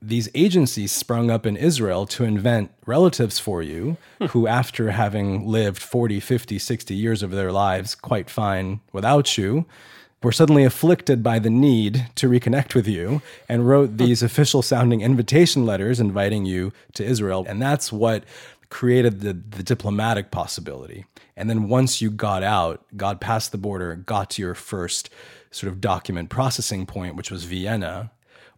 [0.02, 4.26] these agencies sprung up in Israel to invent relatives for you hmm.
[4.26, 9.66] who, after having lived 40, 50, 60 years of their lives quite fine without you,
[10.22, 15.00] were suddenly afflicted by the need to reconnect with you and wrote these official sounding
[15.00, 17.46] invitation letters inviting you to Israel.
[17.48, 18.26] And that's what
[18.70, 21.06] created the, the diplomatic possibility.
[21.38, 25.10] And then once you got out, got past the border, got to your first
[25.56, 28.12] sort of document processing point, which was Vienna,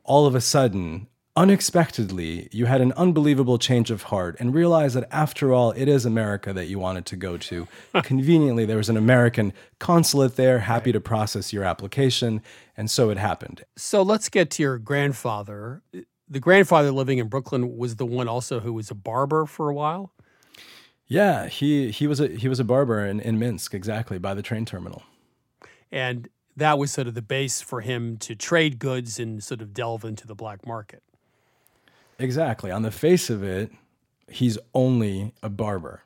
[0.04, 5.08] all of a sudden, unexpectedly, you had an unbelievable change of heart and realized that
[5.12, 7.68] after all, it is America that you wanted to go to.
[8.02, 12.42] Conveniently, there was an American consulate there, happy to process your application.
[12.76, 13.64] And so it happened.
[13.76, 15.84] So let's get to your grandfather.
[16.28, 19.74] The grandfather living in Brooklyn was the one also who was a barber for a
[19.74, 20.14] while.
[21.06, 24.42] Yeah, he he was a he was a barber in, in Minsk, exactly, by the
[24.42, 25.04] train terminal.
[25.90, 26.28] And
[26.58, 30.04] that was sort of the base for him to trade goods and sort of delve
[30.04, 31.04] into the black market.
[32.20, 32.72] Exactly.
[32.72, 33.72] On the face of it,
[34.28, 36.02] he's only a barber.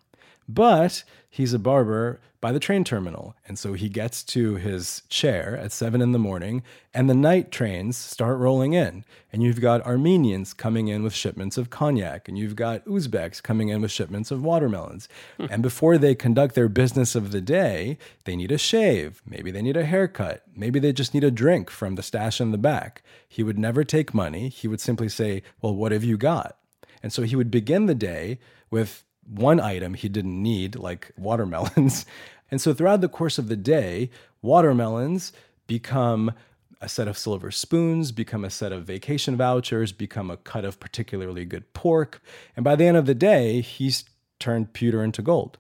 [0.54, 3.36] But he's a barber by the train terminal.
[3.48, 7.52] And so he gets to his chair at seven in the morning, and the night
[7.52, 9.06] trains start rolling in.
[9.32, 13.70] And you've got Armenians coming in with shipments of cognac, and you've got Uzbeks coming
[13.70, 15.08] in with shipments of watermelons.
[15.38, 15.46] Hmm.
[15.52, 19.22] and before they conduct their business of the day, they need a shave.
[19.26, 20.44] Maybe they need a haircut.
[20.56, 23.04] Maybe they just need a drink from the stash in the back.
[23.30, 24.50] He would never take money.
[24.50, 26.58] He would simply say, Well, what have you got?
[27.04, 28.40] And so he would begin the day
[28.70, 32.06] with one item he didn't need, like watermelons.
[32.52, 34.10] And so throughout the course of the day,
[34.42, 35.32] watermelons
[35.68, 36.34] become
[36.82, 40.78] a set of silver spoons, become a set of vacation vouchers, become a cut of
[40.80, 42.22] particularly good pork.
[42.58, 44.04] And by the end of the day, he's
[44.40, 45.60] turned pewter into gold.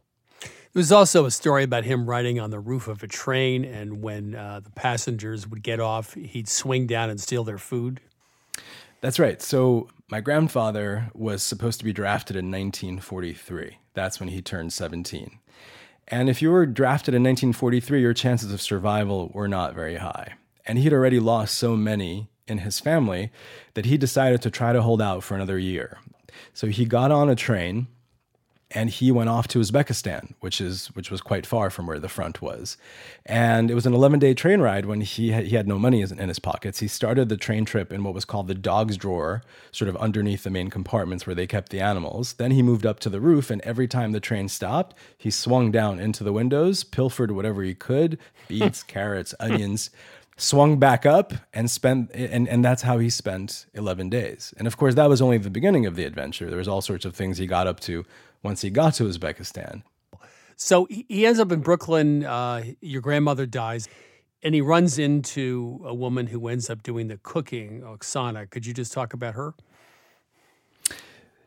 [0.73, 4.35] There's also a story about him riding on the roof of a train, and when
[4.35, 7.99] uh, the passengers would get off, he'd swing down and steal their food.
[9.01, 9.41] That's right.
[9.41, 13.77] So my grandfather was supposed to be drafted in 1943.
[13.93, 15.39] That's when he turned 17.
[16.07, 20.33] And if you were drafted in 1943, your chances of survival were not very high.
[20.65, 23.31] And he'd already lost so many in his family
[23.73, 25.97] that he decided to try to hold out for another year.
[26.53, 27.87] So he got on a train
[28.73, 32.09] and he went off to Uzbekistan, which is which was quite far from where the
[32.09, 32.77] front was.
[33.25, 36.27] And it was an 11-day train ride when he had, he had no money in
[36.27, 36.79] his pockets.
[36.79, 40.43] He started the train trip in what was called the dog's drawer, sort of underneath
[40.43, 42.33] the main compartments where they kept the animals.
[42.33, 45.71] Then he moved up to the roof, and every time the train stopped, he swung
[45.71, 48.17] down into the windows, pilfered whatever he could,
[48.47, 49.89] beets, carrots, onions.
[50.37, 54.55] Swung back up and spent, and, and that's how he spent 11 days.
[54.57, 56.49] And of course, that was only the beginning of the adventure.
[56.49, 58.05] There was all sorts of things he got up to
[58.43, 59.83] once he got to Uzbekistan.
[60.55, 62.23] So he ends up in Brooklyn.
[62.23, 63.89] Uh, your grandmother dies,
[64.43, 68.49] and he runs into a woman who ends up doing the cooking, Oksana.
[68.49, 69.55] Could you just talk about her?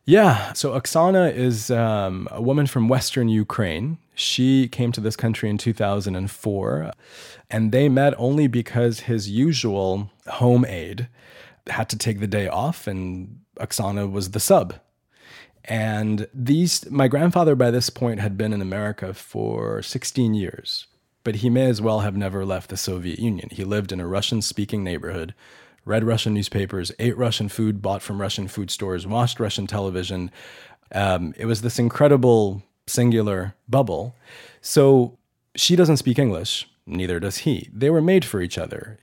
[0.05, 0.53] Yeah.
[0.53, 3.99] So Oksana is um, a woman from Western Ukraine.
[4.15, 6.91] She came to this country in 2004,
[7.51, 11.09] and they met only because his usual home aide
[11.69, 14.75] had to take the day off, and Oksana was the sub.
[15.65, 20.87] And these, my grandfather by this point had been in America for 16 years,
[21.25, 23.49] but he may as well have never left the Soviet Union.
[23.51, 25.35] He lived in a Russian speaking neighborhood,
[25.87, 30.31] read Russian newspapers, ate Russian food bought from Russian food stores, watched Russian television.
[30.93, 34.15] Um, it was this incredible singular bubble.
[34.61, 35.17] So
[35.57, 37.71] she doesn't speak English, neither does he.
[37.73, 38.99] They were made for each other.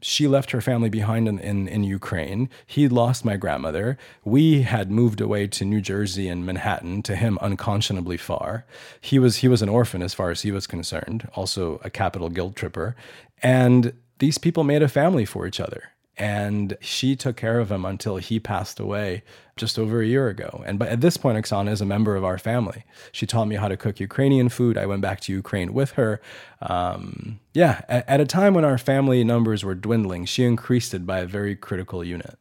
[0.00, 2.50] She left her family behind in, in, in, Ukraine.
[2.66, 3.96] He lost my grandmother.
[4.24, 8.66] We had moved away to New Jersey and Manhattan, to him unconscionably far.
[9.00, 12.28] He was he was an orphan as far as he was concerned, also a capital
[12.28, 12.94] guilt tripper.
[13.42, 17.84] And these people made a family for each other and she took care of him
[17.84, 19.22] until he passed away
[19.56, 20.62] just over a year ago.
[20.66, 22.84] And but at this point, Oksana is a member of our family.
[23.12, 24.78] She taught me how to cook Ukrainian food.
[24.78, 26.20] I went back to Ukraine with her.
[26.62, 31.06] Um, yeah, at, at a time when our family numbers were dwindling, she increased it
[31.06, 32.38] by a very critical unit.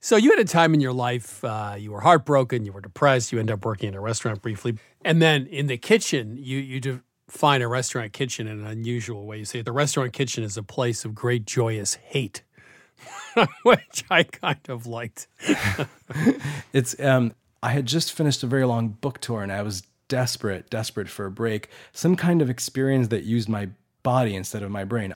[0.00, 3.30] So you had a time in your life uh, you were heartbroken, you were depressed,
[3.30, 6.80] you end up working in a restaurant briefly, and then in the kitchen you you
[6.80, 9.38] define a restaurant kitchen in an unusual way.
[9.38, 12.42] You say the restaurant kitchen is a place of great joyous hate.
[13.62, 15.26] which I kind of liked.
[16.72, 17.32] it's um
[17.62, 21.26] I had just finished a very long book tour and I was desperate, desperate for
[21.26, 23.68] a break, some kind of experience that used my
[24.02, 25.14] body instead of my brain.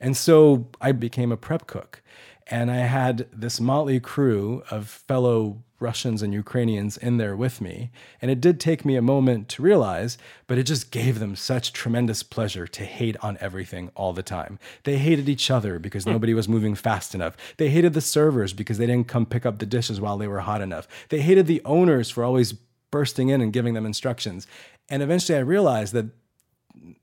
[0.00, 2.02] And so I became a prep cook.
[2.48, 7.90] And I had this motley crew of fellow Russians and Ukrainians in there with me.
[8.22, 10.16] And it did take me a moment to realize,
[10.46, 14.58] but it just gave them such tremendous pleasure to hate on everything all the time.
[14.84, 16.12] They hated each other because hmm.
[16.12, 17.36] nobody was moving fast enough.
[17.56, 20.40] They hated the servers because they didn't come pick up the dishes while they were
[20.40, 20.88] hot enough.
[21.08, 22.54] They hated the owners for always
[22.90, 24.46] bursting in and giving them instructions.
[24.88, 26.06] And eventually I realized that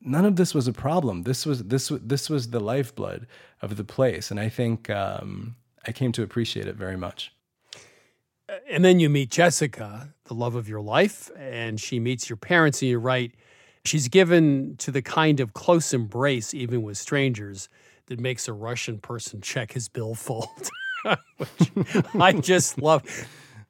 [0.02, 1.24] none of this was a problem.
[1.24, 3.28] This was this this was the lifeblood
[3.64, 5.56] of the place, and I think um,
[5.88, 7.32] I came to appreciate it very much.
[8.70, 12.82] And then you meet Jessica, the love of your life, and she meets your parents,
[12.82, 13.32] and you're right.
[13.86, 17.70] She's given to the kind of close embrace, even with strangers,
[18.08, 20.70] that makes a Russian person check his billfold,
[21.38, 21.72] which
[22.20, 23.04] I just love.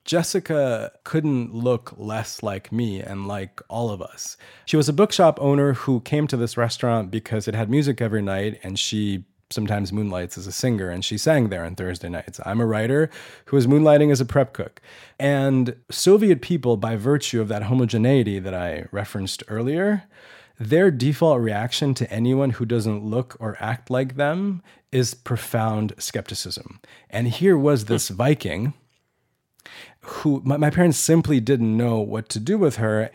[0.05, 4.35] Jessica couldn't look less like me and like all of us.
[4.65, 8.21] She was a bookshop owner who came to this restaurant because it had music every
[8.21, 12.39] night and she sometimes moonlights as a singer and she sang there on Thursday nights.
[12.45, 13.09] I'm a writer
[13.45, 14.81] who is moonlighting as a prep cook.
[15.19, 20.03] And Soviet people, by virtue of that homogeneity that I referenced earlier,
[20.59, 26.79] their default reaction to anyone who doesn't look or act like them is profound skepticism.
[27.09, 28.15] And here was this hmm.
[28.15, 28.73] Viking
[30.01, 33.09] who my, my, parents simply didn't know what to do with her.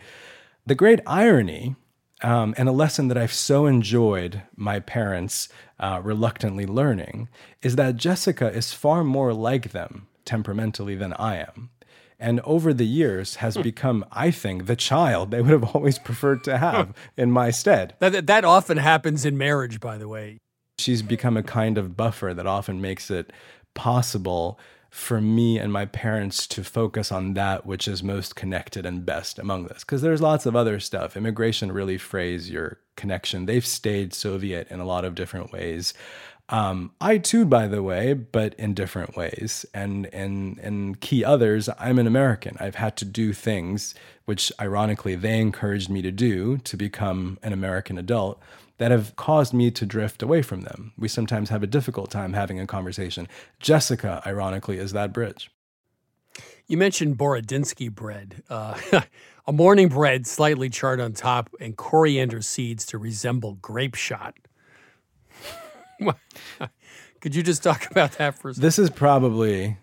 [0.65, 1.75] The great irony,
[2.21, 5.49] um, and a lesson that I've so enjoyed my parents
[5.79, 7.29] uh, reluctantly learning,
[7.61, 11.69] is that Jessica is far more like them temperamentally than I am.
[12.19, 13.61] And over the years has hmm.
[13.61, 17.95] become, I think, the child they would have always preferred to have in my stead.
[17.99, 20.37] That, that often happens in marriage, by the way.
[20.77, 23.31] She's become a kind of buffer that often makes it
[23.73, 24.59] possible
[24.89, 29.37] for me and my parents to focus on that which is most connected and best
[29.37, 29.83] among this.
[29.83, 31.15] Because there's lots of other stuff.
[31.15, 33.45] Immigration really frays your connection.
[33.45, 35.93] They've stayed Soviet in a lot of different ways.
[36.49, 39.65] Um, I too, by the way, but in different ways.
[39.73, 42.57] And in and key others, I'm an American.
[42.59, 43.93] I've had to do things
[44.25, 48.41] which, ironically, they encouraged me to do to become an American adult
[48.79, 50.93] that have caused me to drift away from them.
[50.97, 53.27] We sometimes have a difficult time having a conversation.
[53.59, 55.51] Jessica, ironically, is that bridge.
[56.67, 58.79] You mentioned Borodinsky bread, uh,
[59.47, 64.35] a morning bread slightly charred on top and coriander seeds to resemble grape shot.
[67.21, 68.63] Could you just talk about that for a second?
[68.63, 69.77] This is probably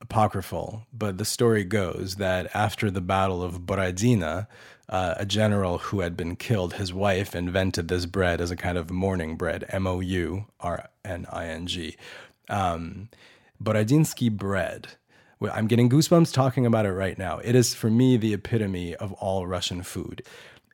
[0.00, 4.46] apocryphal, but the story goes that after the Battle of Borodino,
[4.92, 8.76] uh, a general who had been killed, his wife invented this bread as a kind
[8.76, 11.96] of mourning bread, M O U R N I N G.
[12.50, 13.08] Um,
[13.60, 14.88] Borodinsky bread.
[15.40, 17.38] I'm getting goosebumps talking about it right now.
[17.38, 20.22] It is for me the epitome of all Russian food.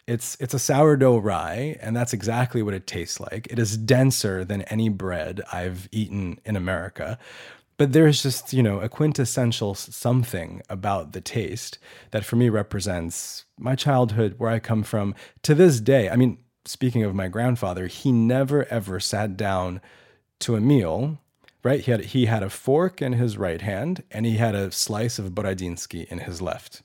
[0.08, 3.46] It's it's a sourdough rye, and that's exactly what it tastes like.
[3.50, 7.20] It is denser than any bread I've eaten in America.
[7.78, 11.78] But there's just, you know, a quintessential something about the taste
[12.10, 15.14] that for me represents my childhood, where I come from.
[15.44, 19.80] To this day, I mean, speaking of my grandfather, he never ever sat down
[20.40, 21.18] to a meal,
[21.62, 21.80] right?
[21.80, 25.20] He had, he had a fork in his right hand and he had a slice
[25.20, 26.82] of Borodinsky in his left.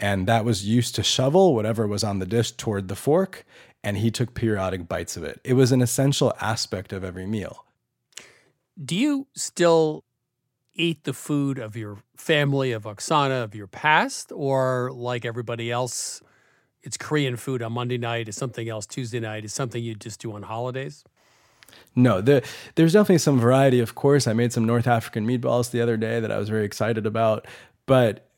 [0.00, 3.46] And that was used to shovel whatever was on the dish toward the fork,
[3.84, 5.40] and he took periodic bites of it.
[5.44, 7.64] It was an essential aspect of every meal.
[8.82, 10.02] Do you still
[10.74, 16.22] eat the food of your family, of Oksana, of your past, or like everybody else,
[16.82, 20.20] it's Korean food on Monday night, it's something else Tuesday night, it's something you just
[20.20, 21.04] do on holidays?
[21.94, 22.42] No, the,
[22.74, 24.26] there's definitely some variety, of course.
[24.26, 27.46] I made some North African meatballs the other day that I was very excited about,
[27.86, 28.28] but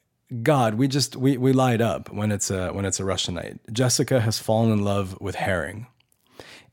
[0.43, 3.61] God, we just we we light up when it's a when it's a Russian night.
[3.73, 5.87] Jessica has fallen in love with herring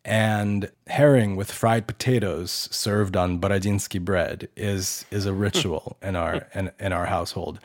[0.06, 6.48] and herring with fried potatoes served on Borodinsky bread is is a ritual in our
[6.54, 7.60] in, in our household.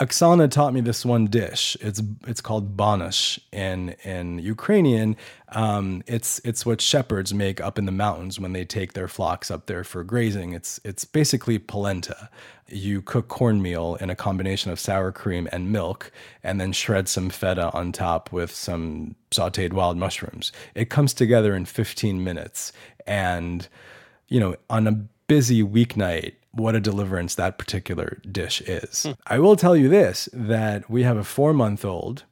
[0.00, 1.76] Oksana taught me this one dish.
[1.80, 5.16] It's it's called banosh in in Ukrainian.
[5.50, 9.50] Um, it's it's what shepherds make up in the mountains when they take their flocks
[9.50, 10.54] up there for grazing.
[10.54, 12.30] It's it's basically polenta.
[12.68, 16.10] You cook cornmeal in a combination of sour cream and milk,
[16.42, 20.52] and then shred some feta on top with some sautéed wild mushrooms.
[20.74, 22.72] It comes together in 15 minutes,
[23.06, 23.68] and
[24.28, 24.92] you know on a
[25.28, 29.04] busy weeknight what a deliverance that particular dish is.
[29.04, 29.12] Hmm.
[29.26, 32.24] I will tell you this that we have a four month old,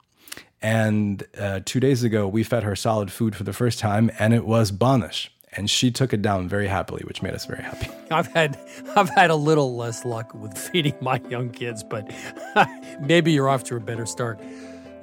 [0.63, 4.35] and uh, two days ago we fed her solid food for the first time, and
[4.35, 5.29] it was banosh.
[5.57, 7.89] And she took it down very happily, which made us very happy.
[8.11, 8.59] I've had
[8.97, 12.11] I've had a little less luck with feeding my young kids, but
[13.01, 14.41] maybe you're off to a better start.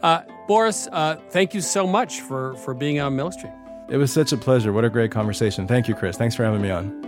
[0.04, 3.54] Uh, Boris, uh, thank you so much for for being on Milk Street.
[3.89, 4.72] It was such a pleasure.
[4.72, 5.68] What a great conversation.
[5.68, 6.18] Thank you, Chris.
[6.18, 7.02] Thanks for having me on.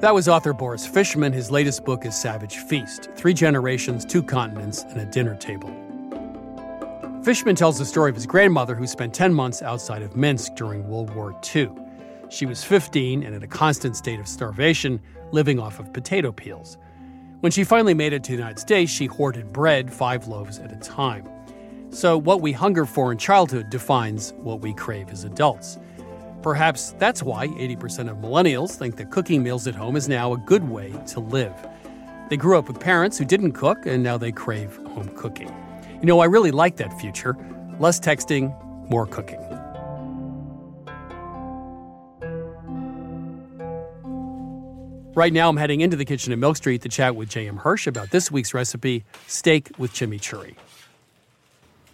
[0.00, 1.32] That was author Boris Fishman.
[1.32, 5.81] His latest book is Savage Feast Three Generations, Two Continents, and a Dinner Table.
[7.22, 10.88] Fishman tells the story of his grandmother who spent 10 months outside of Minsk during
[10.88, 11.70] World War II.
[12.30, 15.00] She was 15 and in a constant state of starvation,
[15.30, 16.78] living off of potato peels.
[17.38, 20.72] When she finally made it to the United States, she hoarded bread five loaves at
[20.72, 21.28] a time.
[21.90, 25.78] So, what we hunger for in childhood defines what we crave as adults.
[26.42, 30.38] Perhaps that's why 80% of millennials think that cooking meals at home is now a
[30.38, 31.54] good way to live.
[32.30, 35.54] They grew up with parents who didn't cook, and now they crave home cooking.
[36.02, 37.36] You know, I really like that future
[37.78, 38.52] less texting,
[38.90, 39.38] more cooking.
[45.14, 47.56] Right now, I'm heading into the kitchen at Milk Street to chat with J.M.
[47.56, 50.56] Hirsch about this week's recipe steak with chimichurri.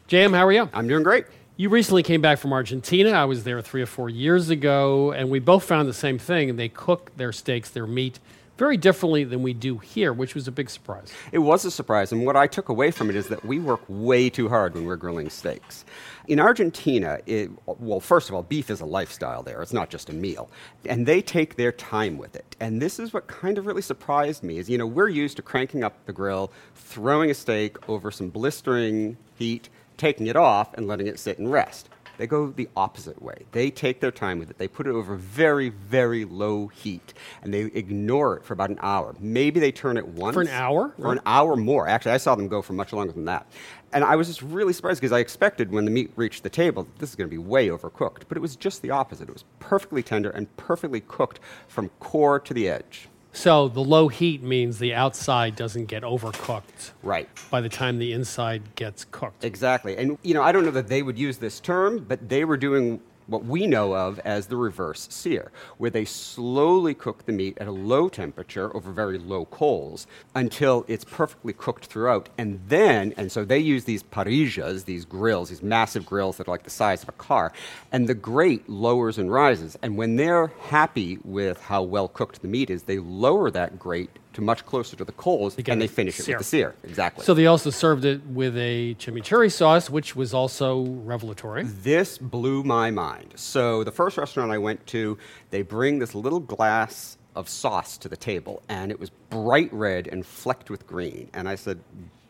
[0.06, 0.70] J.M., how are you?
[0.72, 1.26] I'm doing great.
[1.56, 3.10] You recently came back from Argentina.
[3.10, 6.56] I was there three or four years ago, and we both found the same thing.
[6.56, 8.20] They cook their steaks, their meat,
[8.58, 11.12] very differently than we do here, which was a big surprise.
[11.30, 13.80] It was a surprise, and what I took away from it is that we work
[13.88, 15.84] way too hard when we're grilling steaks.
[16.26, 19.62] In Argentina, it, well, first of all, beef is a lifestyle there.
[19.62, 20.50] It's not just a meal.
[20.84, 22.56] And they take their time with it.
[22.60, 25.42] And this is what kind of really surprised me is, you know, we're used to
[25.42, 30.86] cranking up the grill, throwing a steak over some blistering heat, taking it off and
[30.86, 31.88] letting it sit and rest.
[32.18, 33.46] They go the opposite way.
[33.52, 34.58] They take their time with it.
[34.58, 38.78] They put it over very, very low heat and they ignore it for about an
[38.82, 39.14] hour.
[39.20, 40.34] Maybe they turn it once.
[40.34, 40.92] For an hour?
[40.98, 41.88] For an hour more.
[41.88, 43.46] Actually, I saw them go for much longer than that.
[43.92, 46.88] And I was just really surprised because I expected when the meat reached the table,
[46.98, 48.24] this is going to be way overcooked.
[48.28, 49.28] But it was just the opposite.
[49.28, 51.38] It was perfectly tender and perfectly cooked
[51.68, 53.08] from core to the edge.
[53.38, 56.90] So the low heat means the outside doesn't get overcooked.
[57.04, 57.28] Right.
[57.52, 59.44] By the time the inside gets cooked.
[59.44, 59.96] Exactly.
[59.96, 62.56] And, you know, I don't know that they would use this term, but they were
[62.56, 67.56] doing what we know of as the reverse sear, where they slowly cook the meat
[67.58, 72.28] at a low temperature over very low coals until it's perfectly cooked throughout.
[72.36, 76.50] And then, and so they use these parrillas, these grills, these massive grills that are
[76.50, 77.52] like the size of a car,
[77.92, 79.78] and the grate lowers and rises.
[79.82, 84.10] And when they're happy with how well cooked the meat is, they lower that grate
[84.38, 86.36] to much closer to the coals and they finish it sear.
[86.36, 86.74] with the sear.
[86.84, 87.24] Exactly.
[87.24, 91.64] So they also served it with a chimichurri sauce, which was also revelatory.
[91.64, 93.32] This blew my mind.
[93.34, 95.18] So the first restaurant I went to,
[95.50, 100.06] they bring this little glass of sauce to the table, and it was bright red
[100.06, 101.28] and flecked with green.
[101.34, 101.80] And I said,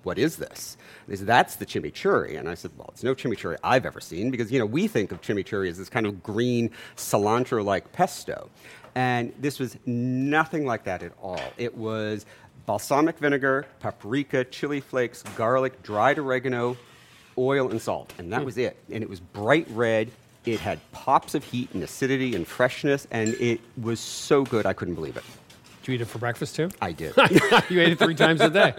[0.02, 0.78] what is this?
[1.04, 2.38] And they said, that's the chimichurri.
[2.38, 5.12] And I said, well, it's no chimichurri I've ever seen because, you know, we think
[5.12, 8.48] of chimichurri as this kind of green cilantro-like pesto.
[8.94, 11.40] And this was nothing like that at all.
[11.56, 12.26] It was
[12.66, 16.76] balsamic vinegar, paprika, chili flakes, garlic, dried oregano,
[17.36, 18.12] oil, and salt.
[18.18, 18.46] And that Hmm.
[18.46, 18.76] was it.
[18.92, 20.10] And it was bright red.
[20.44, 23.06] It had pops of heat and acidity and freshness.
[23.10, 25.24] And it was so good, I couldn't believe it.
[25.88, 26.68] You eat it for breakfast too?
[26.82, 27.14] I did.
[27.70, 28.74] you ate it three times a day.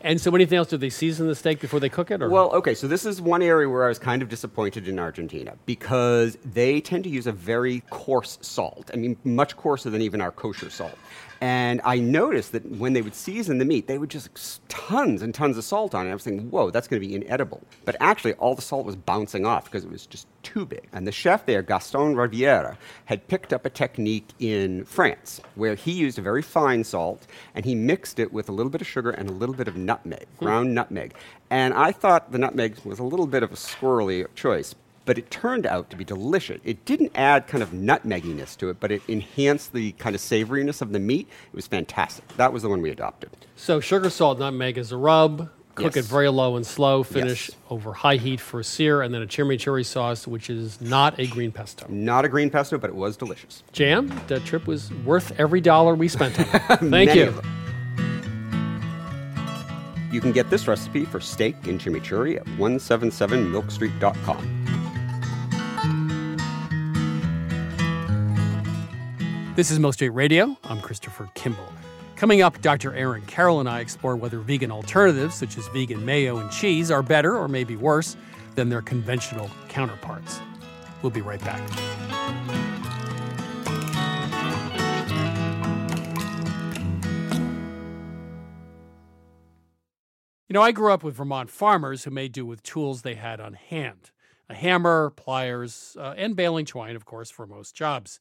[0.00, 0.68] And so, anything else?
[0.68, 2.22] Do they season the steak before they cook it?
[2.22, 2.30] Or?
[2.30, 5.54] Well, okay, so this is one area where I was kind of disappointed in Argentina
[5.66, 8.90] because they tend to use a very coarse salt.
[8.94, 10.96] I mean, much coarser than even our kosher salt.
[11.44, 15.34] And I noticed that when they would season the meat, they would just tons and
[15.34, 16.10] tons of salt on it.
[16.10, 17.60] I was thinking, whoa, that's going to be inedible.
[17.84, 20.88] But actually, all the salt was bouncing off because it was just too big.
[20.94, 25.92] And the chef there, Gaston Riviera, had picked up a technique in France where he
[25.92, 29.10] used a very fine salt and he mixed it with a little bit of sugar
[29.10, 30.44] and a little bit of nutmeg, hmm.
[30.46, 31.12] ground nutmeg.
[31.50, 34.74] And I thought the nutmeg was a little bit of a squirrely choice.
[35.06, 36.60] But it turned out to be delicious.
[36.64, 40.80] It didn't add kind of nutmegginess to it, but it enhanced the kind of savoriness
[40.80, 41.28] of the meat.
[41.52, 42.26] It was fantastic.
[42.36, 43.30] That was the one we adopted.
[43.54, 45.50] So sugar, salt, nutmeg is a rub.
[45.74, 46.04] Cook Yes.
[46.04, 47.02] it very low and slow.
[47.02, 47.56] Finish Yes.
[47.68, 51.26] over high heat for a sear, and then a chimichurri sauce, which is not a
[51.26, 51.84] green pesto.
[51.88, 53.64] Not a green pesto, but it was delicious.
[53.72, 56.62] J.M., that trip was worth every dollar we spent on it.
[56.90, 57.34] Thank you.
[60.12, 64.63] You can get this recipe for steak and chimichurri at 177milkstreet.com.
[69.56, 70.58] This is Milk Street Radio.
[70.64, 71.72] I'm Christopher Kimball.
[72.16, 72.92] Coming up, Dr.
[72.92, 77.04] Aaron Carroll and I explore whether vegan alternatives, such as vegan mayo and cheese, are
[77.04, 78.16] better or maybe worse
[78.56, 80.40] than their conventional counterparts.
[81.02, 81.60] We'll be right back.
[90.48, 93.40] You know, I grew up with Vermont farmers who made do with tools they had
[93.40, 94.10] on hand.
[94.48, 98.18] a hammer, pliers, uh, and baling twine, of course, for most jobs.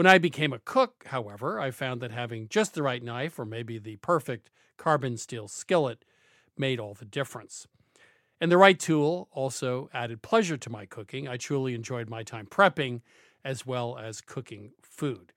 [0.00, 3.44] When I became a cook, however, I found that having just the right knife or
[3.44, 4.48] maybe the perfect
[4.78, 6.06] carbon steel skillet
[6.56, 7.66] made all the difference.
[8.40, 11.28] And the right tool also added pleasure to my cooking.
[11.28, 13.02] I truly enjoyed my time prepping
[13.44, 15.34] as well as cooking food.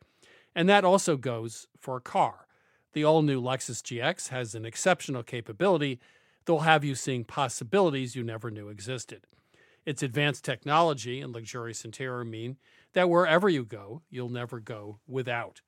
[0.55, 2.47] And that also goes for a car.
[2.93, 5.99] The all new Lexus GX has an exceptional capability
[6.45, 9.27] that will have you seeing possibilities you never knew existed.
[9.85, 12.55] Its advanced technology and luxurious interior mean
[12.93, 15.61] that wherever you go, you'll never go without.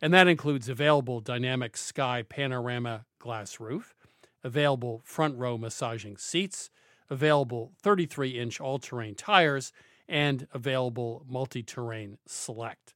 [0.00, 3.94] And that includes available dynamic sky panorama glass roof,
[4.44, 6.70] available front row massaging seats,
[7.08, 9.72] available 33 inch all terrain tires,
[10.08, 12.94] and available multi terrain select.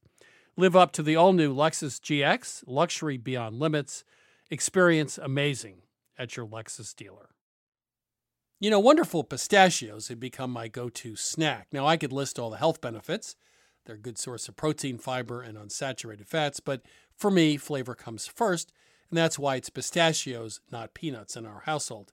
[0.57, 4.03] Live up to the all new Lexus GX, luxury beyond limits.
[4.49, 5.81] Experience amazing
[6.17, 7.29] at your Lexus dealer.
[8.59, 11.69] You know, wonderful pistachios have become my go to snack.
[11.71, 13.35] Now, I could list all the health benefits.
[13.85, 16.83] They're a good source of protein, fiber, and unsaturated fats, but
[17.15, 18.71] for me, flavor comes first,
[19.09, 22.11] and that's why it's pistachios, not peanuts, in our household.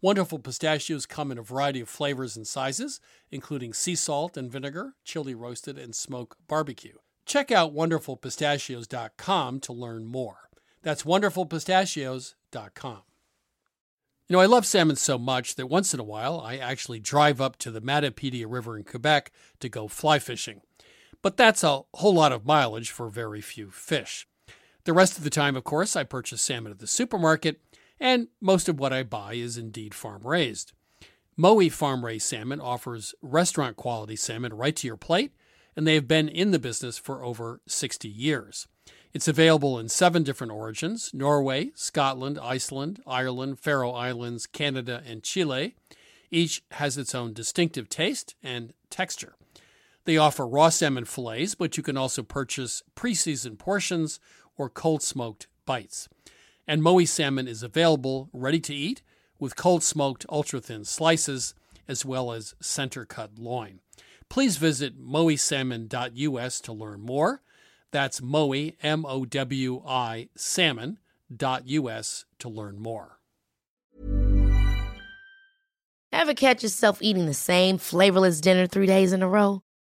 [0.00, 3.00] Wonderful pistachios come in a variety of flavors and sizes,
[3.30, 6.96] including sea salt and vinegar, chili roasted, and smoke barbecue.
[7.24, 10.50] Check out wonderfulpistachios.com to learn more.
[10.82, 13.02] That's wonderfulpistachios.com.
[14.28, 17.40] You know, I love salmon so much that once in a while I actually drive
[17.40, 20.62] up to the Matapedia River in Quebec to go fly fishing.
[21.22, 24.26] But that's a whole lot of mileage for very few fish.
[24.84, 27.60] The rest of the time, of course, I purchase salmon at the supermarket,
[28.00, 30.72] and most of what I buy is indeed farm raised.
[31.38, 35.32] Mowi farm raised salmon offers restaurant quality salmon right to your plate,
[35.76, 38.66] and they have been in the business for over 60 years.
[39.14, 45.76] It's available in seven different origins Norway, Scotland, Iceland, Ireland, Faroe Islands, Canada, and Chile.
[46.30, 49.34] Each has its own distinctive taste and texture.
[50.04, 54.18] They offer raw salmon fillets, but you can also purchase pre seasoned portions
[54.56, 56.08] or cold smoked bites.
[56.66, 59.02] And Mowi salmon is available ready to eat
[59.38, 61.54] with cold smoked ultra thin slices
[61.88, 63.80] as well as center cut loin.
[64.28, 67.42] Please visit mowisalmon.us to learn more.
[67.90, 73.18] That's Mowi, M O W I, salmon.us to learn more.
[76.12, 79.62] Ever catch yourself eating the same flavorless dinner three days in a row?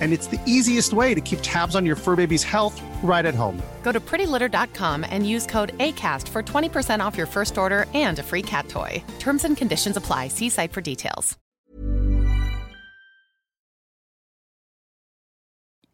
[0.00, 3.34] and it's the easiest way to keep tabs on your fur baby's health right at
[3.34, 3.62] home.
[3.82, 8.22] Go to prettylitter.com and use code ACAST for 20% off your first order and a
[8.22, 9.02] free cat toy.
[9.18, 10.28] Terms and conditions apply.
[10.28, 11.38] See site for details.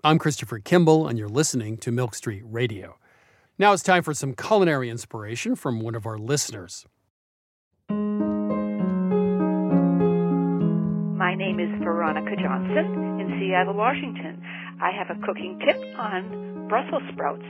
[0.07, 2.99] I'm Christopher Kimball, and you're listening to Milk Street Radio.
[3.59, 6.85] Now it's time for some culinary inspiration from one of our listeners.
[11.17, 14.41] My name is Veronica Johnson in Seattle, Washington.
[14.81, 17.47] I have a cooking tip on Brussels sprouts.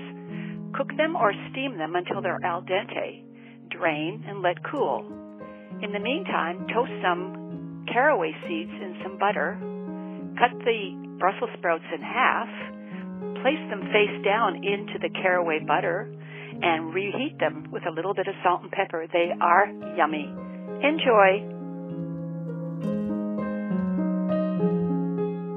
[0.75, 3.23] Cook them or steam them until they're al dente.
[3.71, 5.05] Drain and let cool.
[5.83, 9.59] In the meantime, toast some caraway seeds in some butter.
[10.39, 12.49] Cut the Brussels sprouts in half.
[13.43, 16.11] Place them face down into the caraway butter
[16.63, 19.07] and reheat them with a little bit of salt and pepper.
[19.13, 19.67] They are
[19.97, 20.27] yummy.
[20.83, 21.54] Enjoy.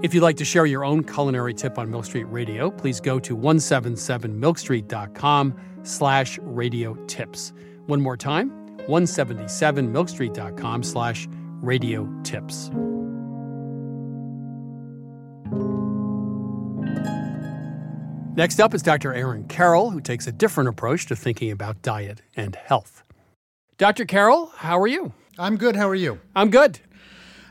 [0.03, 3.17] If you'd like to share your own culinary tip on Milk Street Radio, please go
[3.19, 7.51] to 177milkstreet.com slash radio tips.
[7.87, 8.51] One more time,
[8.87, 11.27] 177milkstreet.com slash
[11.61, 12.69] radio tips.
[18.35, 19.15] Next up is Dr.
[19.15, 23.03] Aaron Carroll, who takes a different approach to thinking about diet and health.
[23.79, 24.05] Dr.
[24.05, 25.11] Carroll, how are you?
[25.39, 25.75] I'm good.
[25.75, 26.19] How are you?
[26.35, 26.79] I'm good.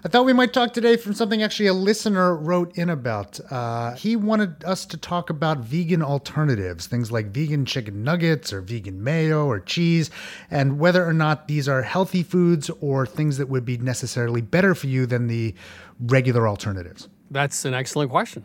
[0.07, 3.41] I thought we might talk today from something actually a listener wrote in about.
[3.51, 8.61] Uh, he wanted us to talk about vegan alternatives, things like vegan chicken nuggets or
[8.61, 10.13] vegan mayo or cheese,
[10.49, 14.77] and whether or not these are healthy foods or things that would be necessarily better
[14.77, 15.53] for you than the
[15.99, 17.09] regular alternatives.
[17.33, 18.45] That's an excellent question.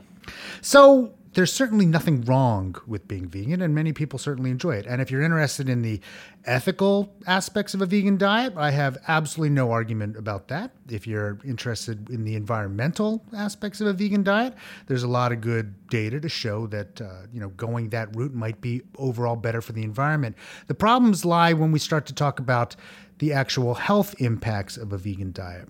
[0.62, 4.86] So, there's certainly nothing wrong with being vegan, and many people certainly enjoy it.
[4.86, 6.02] And if you're interested in the
[6.46, 10.72] ethical aspects of a vegan diet, I have absolutely no argument about that.
[10.90, 14.56] If you're interested in the environmental aspects of a vegan diet,
[14.88, 18.34] there's a lot of good data to show that uh, you know going that route
[18.34, 20.36] might be overall better for the environment.
[20.68, 22.76] The problems lie when we start to talk about
[23.20, 25.70] the actual health impacts of a vegan diet.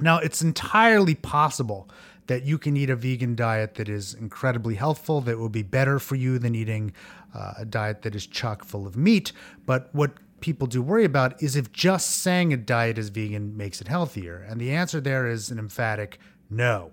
[0.00, 1.88] Now, it's entirely possible
[2.28, 5.98] that you can eat a vegan diet that is incredibly healthful, that will be better
[5.98, 6.92] for you than eating
[7.34, 9.32] uh, a diet that is chock full of meat.
[9.66, 13.80] But what people do worry about is if just saying a diet is vegan makes
[13.80, 14.46] it healthier.
[14.48, 16.92] And the answer there is an emphatic no.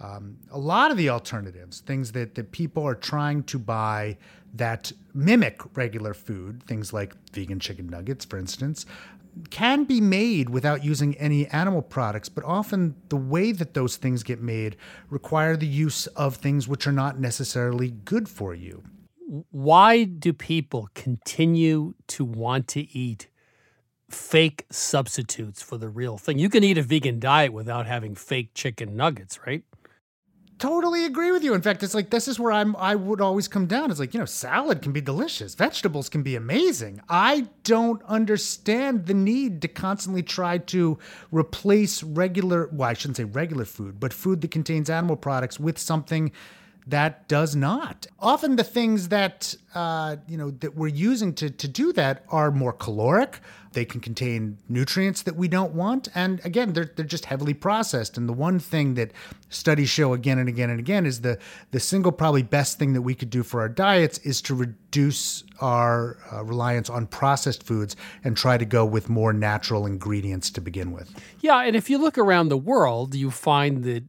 [0.00, 4.16] Um, a lot of the alternatives, things that, that people are trying to buy
[4.54, 8.86] that mimic regular food, things like vegan chicken nuggets, for instance,
[9.50, 14.22] can be made without using any animal products, but often the way that those things
[14.22, 14.76] get made
[15.10, 18.82] require the use of things which are not necessarily good for you.
[19.50, 23.28] Why do people continue to want to eat
[24.10, 26.38] fake substitutes for the real thing?
[26.38, 29.64] You can eat a vegan diet without having fake chicken nuggets, right?
[30.58, 31.54] Totally agree with you.
[31.54, 33.90] In fact, it's like this is where I'm I would always come down.
[33.90, 35.54] It's like, you know, salad can be delicious.
[35.54, 37.00] Vegetables can be amazing.
[37.08, 40.98] I don't understand the need to constantly try to
[41.30, 45.78] replace regular well, I shouldn't say regular food, but food that contains animal products with
[45.78, 46.32] something
[46.88, 48.06] that does not.
[48.18, 52.50] Often the things that uh, you know that we're using to to do that are
[52.50, 53.40] more caloric.
[53.72, 58.16] They can contain nutrients that we don't want, and again, they're they're just heavily processed.
[58.16, 59.12] And the one thing that
[59.50, 61.38] studies show again and again and again is the
[61.70, 65.44] the single probably best thing that we could do for our diets is to reduce
[65.60, 70.62] our uh, reliance on processed foods and try to go with more natural ingredients to
[70.62, 71.14] begin with.
[71.40, 74.04] Yeah, and if you look around the world, you find that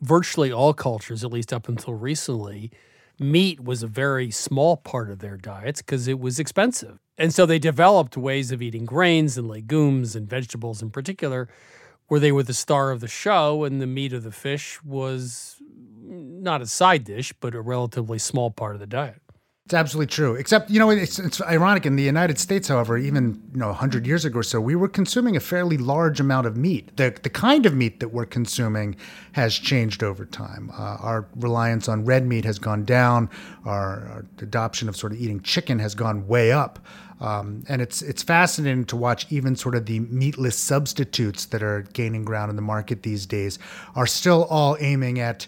[0.00, 2.70] virtually all cultures, at least up until recently,
[3.18, 6.98] meat was a very small part of their diets because it was expensive.
[7.18, 11.48] And so they developed ways of eating grains and legumes and vegetables in particular,
[12.08, 15.56] where they were the star of the show and the meat of the fish was
[15.62, 19.21] mm, not a side dish, but a relatively small part of the diet.
[19.72, 20.34] It's absolutely true.
[20.34, 21.86] Except, you know, it's, it's ironic.
[21.86, 24.86] In the United States, however, even, you know, 100 years ago or so, we were
[24.86, 26.94] consuming a fairly large amount of meat.
[26.98, 28.96] The, the kind of meat that we're consuming
[29.32, 30.70] has changed over time.
[30.74, 33.30] Uh, our reliance on red meat has gone down.
[33.64, 36.78] Our, our adoption of sort of eating chicken has gone way up.
[37.22, 41.82] Um, and it's it's fascinating to watch even sort of the meatless substitutes that are
[41.94, 43.60] gaining ground in the market these days
[43.94, 45.46] are still all aiming at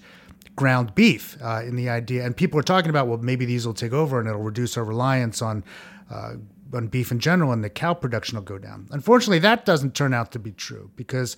[0.56, 2.24] ground beef uh, in the idea.
[2.24, 4.84] And people are talking about, well, maybe these will take over and it'll reduce our
[4.84, 5.64] reliance on.
[6.10, 6.34] Uh,
[6.72, 8.88] on beef in general, and the cow production will go down.
[8.90, 11.36] Unfortunately, that doesn't turn out to be true because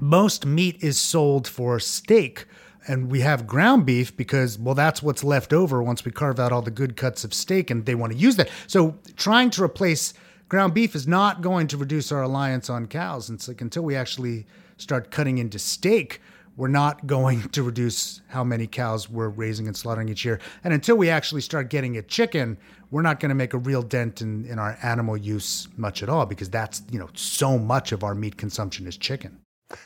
[0.00, 2.46] most meat is sold for steak,
[2.88, 6.52] and we have ground beef because well that's what's left over once we carve out
[6.52, 9.62] all the good cuts of steak and they want to use that so trying to
[9.62, 10.14] replace
[10.48, 13.96] ground beef is not going to reduce our reliance on cows it's like until we
[13.96, 14.46] actually
[14.76, 16.20] start cutting into steak
[16.56, 20.40] we're not going to reduce how many cows we're raising and slaughtering each year.
[20.64, 22.56] And until we actually start getting a chicken,
[22.90, 26.08] we're not going to make a real dent in, in our animal use much at
[26.08, 29.40] all because that's, you know, so much of our meat consumption is chicken.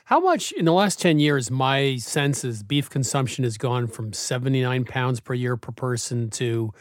[0.05, 4.13] How much in the last 10 years, my sense is beef consumption has gone from
[4.13, 6.73] 79 pounds per year per person to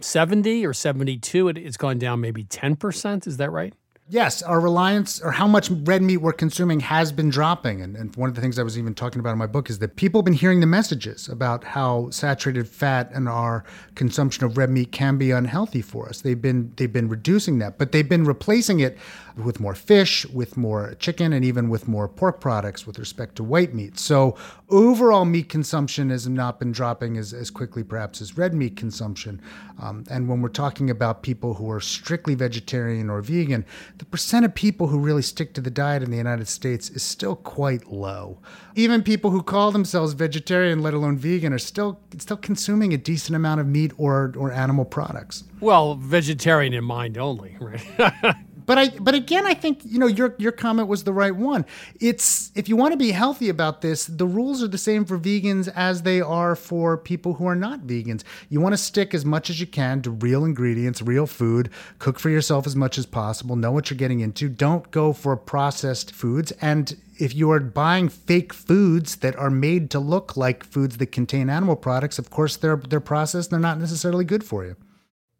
[0.00, 1.48] 70 or 72.
[1.48, 3.26] It, it's gone down maybe 10%.
[3.26, 3.74] Is that right?
[4.08, 7.80] Yes, our reliance or how much red meat we're consuming has been dropping.
[7.80, 9.78] And, and, one of the things I was even talking about in my book is
[9.80, 14.56] that people have been hearing the messages about how saturated fat and our consumption of
[14.56, 16.20] red meat can be unhealthy for us.
[16.20, 18.96] They've been they've been reducing that, but they've been replacing it
[19.36, 23.44] with more fish, with more chicken, and even with more pork products with respect to
[23.44, 23.98] white meat.
[23.98, 24.36] So
[24.70, 29.40] overall meat consumption has not been dropping as, as quickly perhaps as red meat consumption.
[29.80, 33.66] Um, and when we're talking about people who are strictly vegetarian or vegan,
[33.98, 37.02] the percent of people who really stick to the diet in the United States is
[37.02, 38.38] still quite low.
[38.74, 43.36] Even people who call themselves vegetarian, let alone vegan, are still still consuming a decent
[43.36, 45.44] amount of meat or or animal products.
[45.60, 48.36] Well, vegetarian in mind only, right?
[48.66, 51.64] but I but again I think you know your your comment was the right one.
[52.00, 55.18] It's if you want to be healthy about this, the rules are the same for
[55.18, 58.22] vegans as they are for people who are not vegans.
[58.48, 62.18] You want to stick as much as you can to real ingredients, real food, cook
[62.18, 64.48] for yourself as much as possible, know what you're getting into.
[64.48, 69.90] Don't go for processed foods and if you are buying fake foods that are made
[69.90, 73.78] to look like foods that contain animal products, of course they're they're processed, they're not
[73.78, 74.76] necessarily good for you.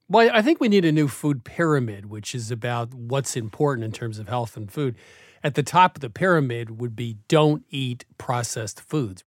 [0.08, 3.92] Well, I think we need a new food pyramid, which is about what's important in
[3.92, 4.94] terms of health and food.
[5.42, 9.24] At the top of the pyramid would be don't eat processed foods.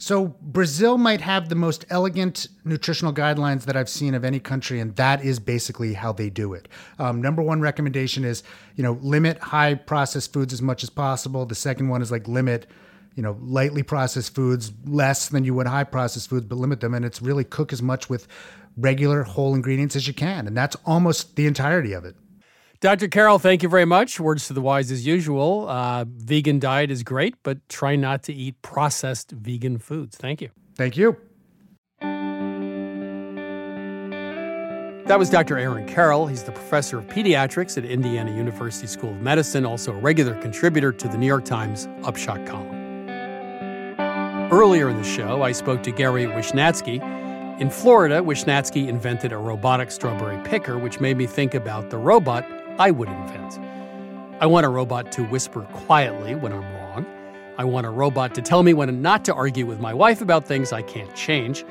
[0.00, 4.78] So Brazil might have the most elegant nutritional guidelines that I've seen of any country,
[4.78, 6.68] and that is basically how they do it.
[7.00, 8.44] Um, number one recommendation is,
[8.76, 11.46] you know, limit high processed foods as much as possible.
[11.46, 12.66] The second one is like limit,
[13.16, 16.94] you know, lightly processed foods less than you would high processed foods, but limit them.
[16.94, 18.28] And it's really cook as much with
[18.78, 22.16] regular whole ingredients as you can, and that's almost the entirety of it.
[22.80, 23.08] Dr.
[23.08, 24.20] Carroll, thank you very much.
[24.20, 25.68] Words to the wise as usual.
[25.68, 30.16] Uh, vegan diet is great, but try not to eat processed vegan foods.
[30.16, 30.50] Thank you.
[30.76, 31.16] Thank you.
[35.08, 35.58] That was Dr.
[35.58, 36.26] Aaron Carroll.
[36.26, 40.92] He's the professor of pediatrics at Indiana University School of Medicine, also a regular contributor
[40.92, 42.76] to the New York Times Upshot column.
[44.52, 47.27] Earlier in the show, I spoke to Gary Wishnatzki.
[47.58, 52.46] In Florida, Wishnatzki invented a robotic strawberry picker, which made me think about the robot
[52.78, 53.58] I would invent.
[54.40, 57.04] I want a robot to whisper quietly when I'm wrong.
[57.56, 60.44] I want a robot to tell me when not to argue with my wife about
[60.44, 61.64] things I can't change.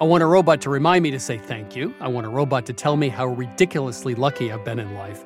[0.00, 1.92] I want a robot to remind me to say thank you.
[1.98, 5.24] I want a robot to tell me how ridiculously lucky I've been in life.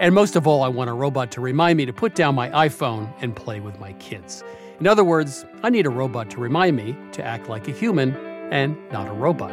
[0.00, 2.50] And most of all, I want a robot to remind me to put down my
[2.50, 4.42] iPhone and play with my kids.
[4.80, 8.25] In other words, I need a robot to remind me to act like a human
[8.50, 9.52] and not a robot.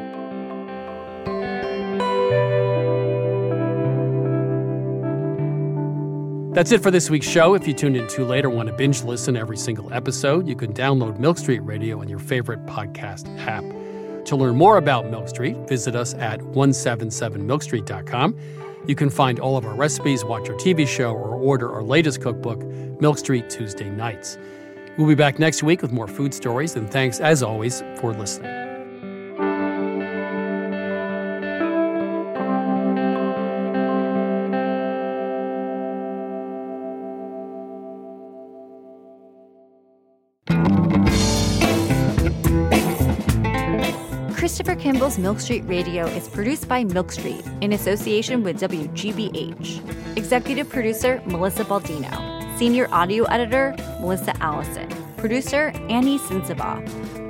[6.54, 7.56] That's it for this week's show.
[7.56, 10.56] If you tuned in too late or want to binge listen every single episode, you
[10.56, 13.64] can download Milk Street Radio on your favorite podcast app.
[14.26, 18.38] To learn more about Milk Street, visit us at 177milkstreet.com.
[18.86, 22.22] You can find all of our recipes, watch our TV show, or order our latest
[22.22, 22.64] cookbook,
[23.02, 24.38] Milk Street Tuesday Nights.
[24.98, 28.63] We'll be back next week with more food stories, and thanks as always for listening.
[44.84, 50.18] Kimball's Milk Street Radio is produced by Milk Street in association with WGBH.
[50.18, 52.12] Executive producer Melissa Baldino.
[52.58, 54.90] Senior audio editor Melissa Allison.
[55.16, 56.84] Producer Annie Sensabaugh.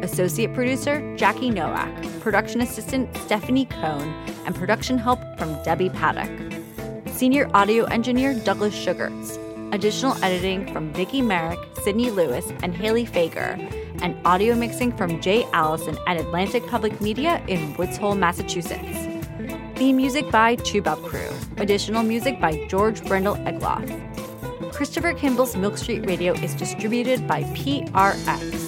[0.04, 1.94] Associate producer Jackie Nowak.
[2.22, 4.12] Production assistant Stephanie Cohn.
[4.48, 6.32] And production help from Debbie Paddock.
[7.06, 9.38] Senior audio engineer Douglas Sugarts.
[9.72, 15.46] Additional editing from Vicki Merrick, Sydney Lewis, and Haley Fager and audio mixing from Jay
[15.54, 19.08] Allison at Atlantic Public Media in Woods Hole, Massachusetts.
[19.76, 21.60] Theme music by Toubab Krewe.
[21.60, 23.88] Additional music by George Brandl Egloff.
[24.74, 28.64] Christopher Kimball's Milk Street Radio is distributed by PRX.